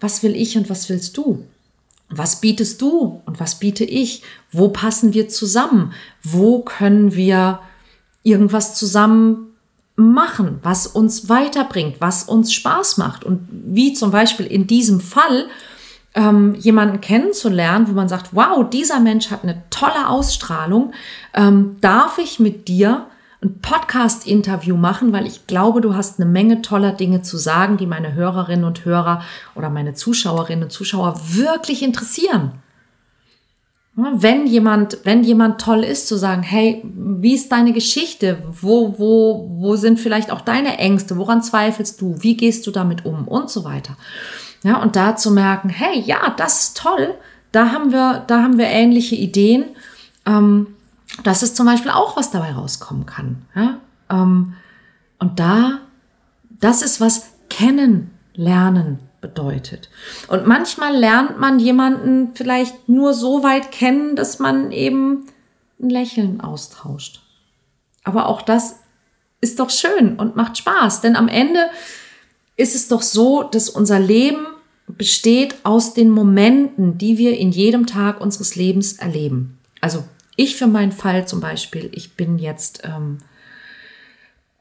was 0.00 0.22
will 0.22 0.36
ich 0.36 0.56
und 0.56 0.70
was 0.70 0.88
willst 0.88 1.16
du? 1.16 1.44
Was 2.10 2.40
bietest 2.40 2.80
du 2.80 3.20
und 3.26 3.40
was 3.40 3.58
biete 3.58 3.84
ich? 3.84 4.22
Wo 4.50 4.68
passen 4.68 5.12
wir 5.12 5.28
zusammen? 5.28 5.92
Wo 6.22 6.60
können 6.60 7.14
wir 7.14 7.60
irgendwas 8.22 8.74
zusammen 8.74 9.48
machen, 9.96 10.60
was 10.62 10.86
uns 10.86 11.28
weiterbringt, 11.28 11.96
was 12.00 12.22
uns 12.24 12.52
Spaß 12.52 12.96
macht? 12.96 13.24
Und 13.24 13.46
wie 13.50 13.92
zum 13.92 14.10
Beispiel 14.10 14.46
in 14.46 14.66
diesem 14.66 15.00
Fall, 15.00 15.48
ähm, 16.18 16.56
jemanden 16.56 17.00
kennenzulernen, 17.00 17.86
wo 17.88 17.92
man 17.92 18.08
sagt, 18.08 18.34
wow, 18.34 18.68
dieser 18.68 18.98
Mensch 18.98 19.30
hat 19.30 19.44
eine 19.44 19.62
tolle 19.70 20.08
Ausstrahlung, 20.08 20.92
ähm, 21.32 21.76
darf 21.80 22.18
ich 22.18 22.40
mit 22.40 22.66
dir 22.66 23.06
ein 23.40 23.60
Podcast-Interview 23.60 24.76
machen, 24.76 25.12
weil 25.12 25.28
ich 25.28 25.46
glaube, 25.46 25.80
du 25.80 25.94
hast 25.94 26.20
eine 26.20 26.28
Menge 26.28 26.60
toller 26.60 26.90
Dinge 26.90 27.22
zu 27.22 27.36
sagen, 27.36 27.76
die 27.76 27.86
meine 27.86 28.14
Hörerinnen 28.14 28.64
und 28.64 28.84
Hörer 28.84 29.22
oder 29.54 29.70
meine 29.70 29.94
Zuschauerinnen 29.94 30.64
und 30.64 30.70
Zuschauer 30.72 31.20
wirklich 31.34 31.84
interessieren. 31.84 32.50
Wenn 33.94 34.48
jemand, 34.48 34.98
wenn 35.04 35.22
jemand 35.22 35.60
toll 35.60 35.84
ist, 35.84 36.08
zu 36.08 36.16
sagen, 36.16 36.42
hey, 36.42 36.82
wie 36.84 37.34
ist 37.34 37.52
deine 37.52 37.72
Geschichte? 37.72 38.42
Wo, 38.60 38.98
wo, 38.98 39.48
wo 39.60 39.76
sind 39.76 40.00
vielleicht 40.00 40.32
auch 40.32 40.40
deine 40.40 40.78
Ängste? 40.78 41.16
Woran 41.16 41.42
zweifelst 41.42 42.00
du? 42.00 42.16
Wie 42.20 42.36
gehst 42.36 42.66
du 42.66 42.72
damit 42.72 43.04
um? 43.04 43.28
Und 43.28 43.50
so 43.50 43.64
weiter. 43.64 43.96
Ja, 44.62 44.82
und 44.82 44.96
da 44.96 45.16
zu 45.16 45.30
merken, 45.30 45.68
hey, 45.68 46.00
ja, 46.00 46.30
das 46.36 46.62
ist 46.62 46.76
toll. 46.78 47.14
Da 47.52 47.70
haben 47.72 47.92
wir, 47.92 48.24
da 48.26 48.42
haben 48.42 48.58
wir 48.58 48.66
ähnliche 48.66 49.14
Ideen. 49.14 49.64
Ähm, 50.26 50.74
das 51.22 51.42
ist 51.42 51.56
zum 51.56 51.66
Beispiel 51.66 51.90
auch, 51.90 52.16
was 52.16 52.30
dabei 52.30 52.52
rauskommen 52.52 53.06
kann. 53.06 53.42
Ja? 53.54 53.80
Ähm, 54.10 54.54
und 55.18 55.40
da, 55.40 55.80
das 56.60 56.82
ist, 56.82 57.00
was 57.00 57.30
kennenlernen 57.48 58.98
bedeutet. 59.20 59.90
Und 60.28 60.46
manchmal 60.46 60.94
lernt 60.94 61.38
man 61.38 61.58
jemanden 61.58 62.34
vielleicht 62.34 62.88
nur 62.88 63.14
so 63.14 63.42
weit 63.42 63.72
kennen, 63.72 64.16
dass 64.16 64.38
man 64.38 64.70
eben 64.70 65.26
ein 65.80 65.90
Lächeln 65.90 66.40
austauscht. 66.40 67.20
Aber 68.04 68.26
auch 68.26 68.42
das 68.42 68.80
ist 69.40 69.60
doch 69.60 69.70
schön 69.70 70.16
und 70.16 70.36
macht 70.36 70.58
Spaß, 70.58 71.00
denn 71.00 71.16
am 71.16 71.28
Ende 71.28 71.68
ist 72.58 72.74
es 72.74 72.88
doch 72.88 73.02
so, 73.02 73.44
dass 73.44 73.70
unser 73.70 73.98
Leben 73.98 74.46
besteht 74.88 75.54
aus 75.62 75.94
den 75.94 76.10
Momenten, 76.10 76.98
die 76.98 77.16
wir 77.16 77.38
in 77.38 77.52
jedem 77.52 77.86
Tag 77.86 78.20
unseres 78.20 78.56
Lebens 78.56 78.94
erleben. 78.94 79.58
Also 79.80 80.04
ich 80.36 80.56
für 80.56 80.66
meinen 80.66 80.92
Fall 80.92 81.26
zum 81.26 81.40
Beispiel, 81.40 81.88
ich 81.92 82.14
bin 82.14 82.38
jetzt 82.38 82.82
ähm, 82.84 83.18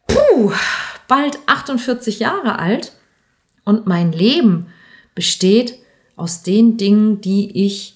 puh, 0.08 0.52
bald 1.08 1.40
48 1.48 2.20
Jahre 2.20 2.60
alt 2.60 2.94
und 3.66 3.88
mein 3.88 4.12
Leben 4.12 4.68
besteht 5.16 5.80
aus 6.16 6.44
den 6.44 6.78
Dingen, 6.78 7.20
die 7.22 7.66
ich 7.66 7.96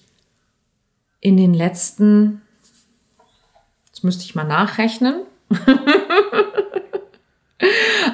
in 1.20 1.38
den 1.38 1.54
letzten, 1.54 2.42
jetzt 3.88 4.04
müsste 4.04 4.24
ich 4.24 4.34
mal 4.34 4.46
nachrechnen, 4.46 5.22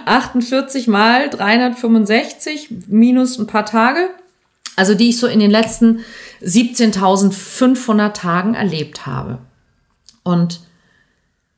48 0.05 0.87
mal 0.87 1.29
365 1.29 2.69
minus 2.87 3.37
ein 3.37 3.47
paar 3.47 3.65
Tage, 3.65 4.09
also 4.75 4.93
die 4.93 5.09
ich 5.09 5.19
so 5.19 5.27
in 5.27 5.39
den 5.39 5.51
letzten 5.51 5.99
17.500 6.41 8.13
Tagen 8.13 8.53
erlebt 8.53 9.05
habe. 9.05 9.39
Und 10.23 10.61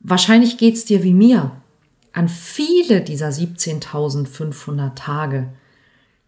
wahrscheinlich 0.00 0.58
geht 0.58 0.74
es 0.74 0.84
dir 0.84 1.02
wie 1.02 1.14
mir. 1.14 1.52
An 2.12 2.28
viele 2.28 3.02
dieser 3.02 3.28
17.500 3.28 4.94
Tage 4.94 5.48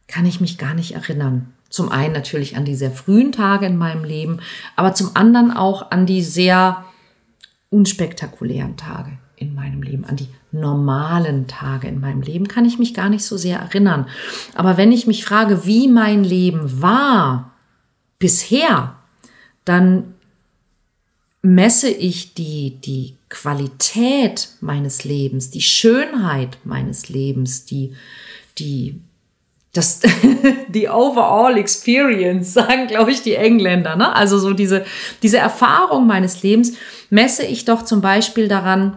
kann 0.06 0.26
ich 0.26 0.40
mich 0.40 0.58
gar 0.58 0.74
nicht 0.74 0.92
erinnern. 0.92 1.52
Zum 1.70 1.88
einen 1.90 2.12
natürlich 2.12 2.56
an 2.56 2.64
die 2.64 2.74
sehr 2.74 2.90
frühen 2.90 3.32
Tage 3.32 3.66
in 3.66 3.78
meinem 3.78 4.04
Leben, 4.04 4.40
aber 4.76 4.94
zum 4.94 5.16
anderen 5.16 5.50
auch 5.50 5.90
an 5.90 6.04
die 6.04 6.22
sehr 6.22 6.84
unspektakulären 7.70 8.76
Tage 8.76 9.12
in 9.36 9.54
meinem 9.54 9.82
Leben, 9.82 10.04
an 10.04 10.16
die 10.16 10.28
normalen 10.52 11.48
Tage 11.48 11.88
in 11.88 12.00
meinem 12.00 12.22
Leben 12.22 12.46
kann 12.46 12.64
ich 12.64 12.78
mich 12.78 12.94
gar 12.94 13.08
nicht 13.08 13.24
so 13.24 13.36
sehr 13.36 13.58
erinnern. 13.58 14.06
Aber 14.54 14.76
wenn 14.76 14.92
ich 14.92 15.06
mich 15.06 15.24
frage, 15.24 15.64
wie 15.64 15.88
mein 15.88 16.24
Leben 16.24 16.82
war 16.82 17.52
bisher, 18.18 18.94
dann 19.64 20.14
messe 21.40 21.88
ich 21.90 22.34
die, 22.34 22.78
die 22.84 23.16
Qualität 23.28 24.50
meines 24.60 25.04
Lebens, 25.04 25.50
die 25.50 25.62
Schönheit 25.62 26.58
meines 26.64 27.08
Lebens, 27.08 27.64
die, 27.64 27.96
die 28.58 29.00
das, 29.72 30.00
die 30.68 30.88
overall 30.88 31.56
experience, 31.56 32.52
sagen, 32.52 32.86
glaube 32.86 33.10
ich, 33.10 33.22
die 33.22 33.34
Engländer. 33.34 33.96
Ne? 33.96 34.14
Also 34.14 34.38
so 34.38 34.52
diese, 34.52 34.84
diese 35.22 35.38
Erfahrung 35.38 36.06
meines 36.06 36.42
Lebens 36.42 36.74
messe 37.10 37.44
ich 37.44 37.64
doch 37.64 37.82
zum 37.82 38.00
Beispiel 38.00 38.48
daran, 38.48 38.96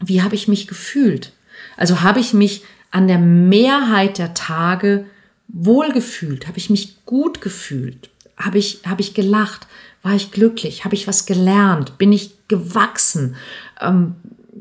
wie 0.00 0.22
habe 0.22 0.34
ich 0.34 0.48
mich 0.48 0.66
gefühlt? 0.66 1.32
Also 1.76 2.02
habe 2.02 2.20
ich 2.20 2.32
mich 2.32 2.62
an 2.90 3.08
der 3.08 3.18
Mehrheit 3.18 4.18
der 4.18 4.34
Tage 4.34 5.06
wohlgefühlt? 5.48 6.46
Habe 6.46 6.58
ich 6.58 6.70
mich 6.70 7.04
gut 7.04 7.40
gefühlt? 7.40 8.10
Habe 8.36 8.58
ich, 8.58 8.80
habe 8.86 9.00
ich 9.00 9.14
gelacht? 9.14 9.66
War 10.02 10.14
ich 10.14 10.30
glücklich? 10.30 10.84
Habe 10.84 10.94
ich 10.94 11.06
was 11.06 11.26
gelernt? 11.26 11.98
Bin 11.98 12.12
ich 12.12 12.34
gewachsen? 12.48 13.36
Ähm, 13.80 14.14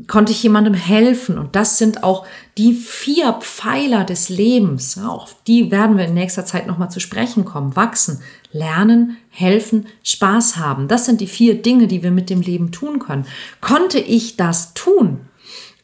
konnte 0.08 0.32
ich 0.32 0.44
jemandem 0.44 0.74
helfen? 0.74 1.38
Und 1.38 1.56
das 1.56 1.78
sind 1.78 2.04
auch 2.04 2.26
die 2.58 2.74
vier 2.74 3.34
Pfeiler 3.34 4.06
des 4.06 4.30
Lebens. 4.30 4.98
Auch 4.98 5.30
die 5.46 5.72
werden 5.72 5.98
wir 5.98 6.06
in 6.06 6.14
nächster 6.14 6.46
Zeit 6.46 6.68
nochmal 6.68 6.90
zu 6.90 7.00
sprechen 7.00 7.44
kommen. 7.44 7.76
Wachsen, 7.76 8.22
lernen, 8.52 9.18
helfen, 9.30 9.88
Spaß 10.04 10.58
haben. 10.58 10.88
Das 10.88 11.06
sind 11.06 11.20
die 11.20 11.28
vier 11.28 11.62
Dinge, 11.62 11.88
die 11.88 12.02
wir 12.02 12.12
mit 12.12 12.30
dem 12.30 12.42
Leben 12.42 12.72
tun 12.72 13.00
können. 13.00 13.26
Konnte 13.60 14.00
ich 14.00 14.38
das 14.38 14.74
tun? 14.74 15.22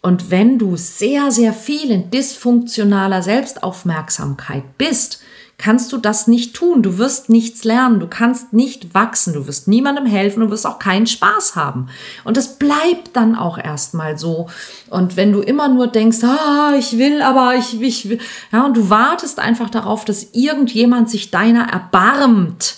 Und 0.01 0.31
wenn 0.31 0.57
du 0.57 0.77
sehr, 0.77 1.31
sehr 1.31 1.53
viel 1.53 1.91
in 1.91 2.09
dysfunktionaler 2.09 3.21
Selbstaufmerksamkeit 3.21 4.77
bist, 4.77 5.21
kannst 5.61 5.93
du 5.93 5.97
das 5.97 6.27
nicht 6.27 6.55
tun. 6.55 6.81
Du 6.81 6.97
wirst 6.97 7.29
nichts 7.29 7.63
lernen, 7.63 7.99
du 7.99 8.07
kannst 8.07 8.51
nicht 8.51 8.95
wachsen, 8.95 9.33
du 9.33 9.45
wirst 9.45 9.67
niemandem 9.67 10.07
helfen, 10.07 10.41
du 10.41 10.49
wirst 10.49 10.65
auch 10.65 10.79
keinen 10.79 11.05
Spaß 11.05 11.55
haben. 11.55 11.87
Und 12.23 12.35
das 12.35 12.57
bleibt 12.57 13.11
dann 13.13 13.35
auch 13.35 13.57
erstmal 13.57 14.17
so. 14.17 14.49
Und 14.89 15.17
wenn 15.17 15.31
du 15.31 15.39
immer 15.39 15.67
nur 15.67 15.87
denkst, 15.87 16.23
ah, 16.23 16.73
ich 16.77 16.97
will, 16.97 17.21
aber 17.21 17.55
ich, 17.55 17.79
ich 17.79 18.09
will, 18.09 18.19
ja, 18.51 18.65
und 18.65 18.75
du 18.75 18.89
wartest 18.89 19.39
einfach 19.39 19.69
darauf, 19.69 20.03
dass 20.03 20.33
irgendjemand 20.33 21.09
sich 21.09 21.29
deiner 21.29 21.69
erbarmt. 21.69 22.77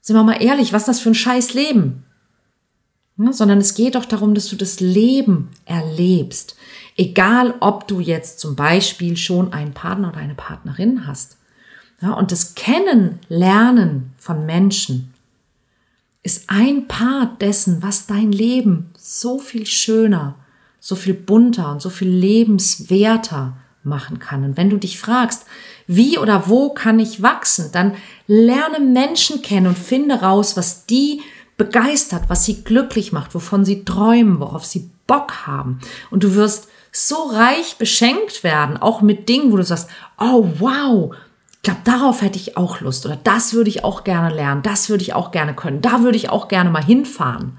Sind 0.00 0.16
wir 0.16 0.24
mal 0.24 0.42
ehrlich, 0.42 0.72
was 0.72 0.82
ist 0.82 0.88
das 0.88 1.00
für 1.00 1.10
ein 1.10 1.14
scheiß 1.14 1.52
Leben? 1.52 2.04
Ja, 3.18 3.32
sondern 3.32 3.58
es 3.58 3.74
geht 3.74 3.94
doch 3.94 4.06
darum, 4.06 4.34
dass 4.34 4.48
du 4.48 4.56
das 4.56 4.80
Leben 4.80 5.50
erlebst. 5.66 6.56
Egal, 6.96 7.54
ob 7.60 7.86
du 7.86 8.00
jetzt 8.00 8.40
zum 8.40 8.56
Beispiel 8.56 9.16
schon 9.16 9.52
einen 9.52 9.74
Partner 9.74 10.08
oder 10.08 10.18
eine 10.18 10.34
Partnerin 10.34 11.06
hast. 11.06 11.36
Und 12.12 12.32
das 12.32 12.54
Kennenlernen 12.54 14.12
von 14.18 14.46
Menschen 14.46 15.14
ist 16.22 16.44
ein 16.48 16.88
Part 16.88 17.42
dessen, 17.42 17.82
was 17.82 18.06
dein 18.06 18.32
Leben 18.32 18.90
so 18.96 19.38
viel 19.38 19.66
schöner, 19.66 20.36
so 20.80 20.96
viel 20.96 21.14
bunter 21.14 21.70
und 21.72 21.82
so 21.82 21.90
viel 21.90 22.08
lebenswerter 22.08 23.56
machen 23.82 24.18
kann. 24.18 24.44
Und 24.44 24.56
wenn 24.56 24.70
du 24.70 24.78
dich 24.78 24.98
fragst, 24.98 25.44
wie 25.86 26.18
oder 26.18 26.48
wo 26.48 26.70
kann 26.70 26.98
ich 26.98 27.22
wachsen, 27.22 27.70
dann 27.72 27.94
lerne 28.26 28.80
Menschen 28.80 29.42
kennen 29.42 29.66
und 29.66 29.78
finde 29.78 30.16
raus, 30.16 30.56
was 30.56 30.86
die 30.86 31.20
begeistert, 31.56 32.24
was 32.28 32.44
sie 32.44 32.64
glücklich 32.64 33.12
macht, 33.12 33.34
wovon 33.34 33.64
sie 33.64 33.84
träumen, 33.84 34.40
worauf 34.40 34.64
sie 34.64 34.90
Bock 35.06 35.46
haben. 35.46 35.80
Und 36.10 36.24
du 36.24 36.34
wirst 36.34 36.68
so 36.90 37.16
reich 37.24 37.76
beschenkt 37.76 38.42
werden, 38.44 38.76
auch 38.76 39.02
mit 39.02 39.28
Dingen, 39.28 39.52
wo 39.52 39.56
du 39.56 39.64
sagst, 39.64 39.88
oh 40.18 40.48
wow, 40.58 41.14
glaube, 41.64 41.80
darauf 41.84 42.22
hätte 42.22 42.38
ich 42.38 42.56
auch 42.56 42.80
Lust 42.80 43.04
oder 43.06 43.16
das 43.16 43.52
würde 43.54 43.70
ich 43.70 43.84
auch 43.84 44.04
gerne 44.04 44.34
lernen, 44.34 44.62
das 44.62 44.88
würde 44.88 45.02
ich 45.02 45.14
auch 45.14 45.30
gerne 45.30 45.54
können, 45.54 45.80
da 45.80 46.02
würde 46.02 46.16
ich 46.16 46.30
auch 46.30 46.48
gerne 46.48 46.70
mal 46.70 46.84
hinfahren. 46.84 47.58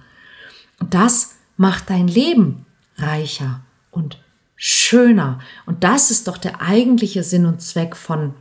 Und 0.79 0.93
das 0.93 1.35
macht 1.57 1.89
dein 1.89 2.07
Leben 2.07 2.65
reicher 2.97 3.61
und 3.91 4.19
schöner. 4.55 5.39
Und 5.65 5.83
das 5.83 6.11
ist 6.11 6.27
doch 6.27 6.37
der 6.37 6.61
eigentliche 6.61 7.23
Sinn 7.23 7.45
und 7.45 7.61
Zweck 7.61 7.95
von, 7.95 8.33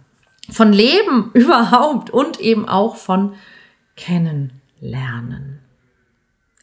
von 0.51 0.73
Leben 0.73 1.31
überhaupt 1.35 2.11
und 2.11 2.41
eben 2.41 2.69
auch 2.69 2.97
von 2.97 3.35
Kennenlernen. 3.97 5.61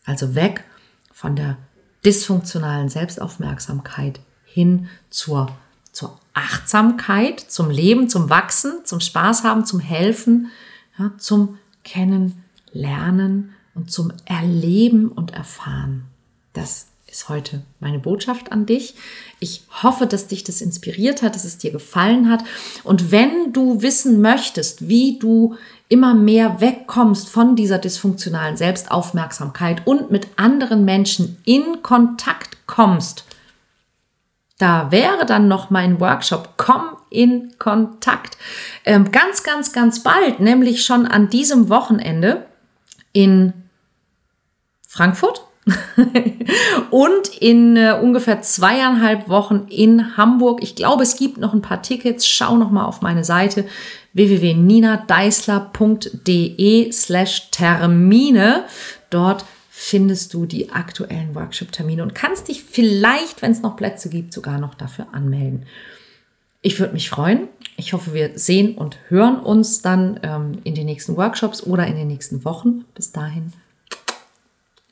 Also 0.05 0.35
weg 0.35 0.65
von 1.13 1.35
der 1.35 1.57
dysfunktionalen 2.03 2.89
Selbstaufmerksamkeit 2.89 4.19
hin 4.45 4.89
zur 5.09 5.47
zur 5.91 6.19
Achtsamkeit, 6.33 7.39
zum 7.39 7.69
Leben, 7.69 8.09
zum 8.09 8.29
Wachsen, 8.29 8.85
zum 8.85 8.99
Spaß 8.99 9.43
haben, 9.43 9.65
zum 9.65 9.79
Helfen, 9.79 10.49
ja, 10.97 11.11
zum 11.17 11.57
Kennenlernen 11.83 13.53
und 13.75 13.91
zum 13.91 14.13
Erleben 14.25 15.09
und 15.09 15.31
Erfahren. 15.31 16.03
Das 16.53 16.87
ist 17.11 17.27
heute 17.27 17.61
meine 17.79 17.99
Botschaft 17.99 18.51
an 18.51 18.65
dich. 18.65 18.95
Ich 19.39 19.63
hoffe, 19.83 20.07
dass 20.07 20.27
dich 20.27 20.43
das 20.43 20.61
inspiriert 20.61 21.21
hat, 21.21 21.35
dass 21.35 21.43
es 21.43 21.57
dir 21.57 21.71
gefallen 21.71 22.29
hat. 22.29 22.43
Und 22.83 23.11
wenn 23.11 23.51
du 23.51 23.81
wissen 23.81 24.21
möchtest, 24.21 24.87
wie 24.87 25.19
du 25.19 25.55
immer 25.89 26.13
mehr 26.13 26.61
wegkommst 26.61 27.27
von 27.27 27.57
dieser 27.57 27.77
dysfunktionalen 27.77 28.55
Selbstaufmerksamkeit 28.55 29.85
und 29.85 30.09
mit 30.09 30.27
anderen 30.37 30.85
Menschen 30.85 31.37
in 31.43 31.83
Kontakt 31.83 32.65
kommst, 32.65 33.25
da 34.61 34.91
wäre 34.91 35.25
dann 35.25 35.47
noch 35.47 35.69
mein 35.69 35.99
Workshop 35.99 36.55
Komm 36.57 36.97
in 37.09 37.53
Kontakt. 37.57 38.37
Ähm, 38.85 39.11
ganz, 39.11 39.43
ganz, 39.43 39.73
ganz 39.73 40.03
bald, 40.03 40.39
nämlich 40.39 40.85
schon 40.85 41.07
an 41.07 41.29
diesem 41.29 41.69
Wochenende 41.69 42.45
in 43.11 43.53
Frankfurt 44.87 45.41
und 46.89 47.27
in 47.39 47.77
äh, 47.77 47.97
ungefähr 48.01 48.41
zweieinhalb 48.41 49.29
Wochen 49.29 49.67
in 49.69 50.17
Hamburg. 50.17 50.59
Ich 50.61 50.75
glaube, 50.75 51.03
es 51.03 51.15
gibt 51.15 51.37
noch 51.37 51.53
ein 51.53 51.61
paar 51.61 51.81
Tickets. 51.81 52.27
Schau 52.27 52.57
noch 52.57 52.71
mal 52.71 52.83
auf 52.85 53.01
meine 53.01 53.23
Seite 53.23 53.65
www.ninadeisler.de 54.13 56.91
slash 56.91 57.51
Termine. 57.51 58.65
Dort 59.09 59.45
findest 59.91 60.33
du 60.33 60.45
die 60.45 60.69
aktuellen 60.69 61.35
Workshop-Termine 61.35 62.01
und 62.01 62.15
kannst 62.15 62.47
dich 62.47 62.63
vielleicht, 62.63 63.41
wenn 63.41 63.51
es 63.51 63.61
noch 63.61 63.75
Plätze 63.75 64.07
gibt, 64.07 64.31
sogar 64.31 64.57
noch 64.57 64.73
dafür 64.73 65.07
anmelden. 65.11 65.65
Ich 66.61 66.79
würde 66.79 66.93
mich 66.93 67.09
freuen. 67.09 67.49
Ich 67.75 67.91
hoffe, 67.91 68.13
wir 68.13 68.39
sehen 68.39 68.77
und 68.77 68.97
hören 69.09 69.41
uns 69.41 69.81
dann 69.81 70.17
ähm, 70.23 70.59
in 70.63 70.75
den 70.75 70.85
nächsten 70.85 71.17
Workshops 71.17 71.61
oder 71.63 71.87
in 71.87 71.97
den 71.97 72.07
nächsten 72.07 72.45
Wochen. 72.45 72.85
Bis 72.95 73.11
dahin 73.11 73.51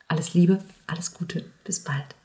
alles 0.10 0.34
Liebe, 0.34 0.60
alles 0.86 1.14
Gute, 1.14 1.46
bis 1.64 1.82
bald. 1.82 2.19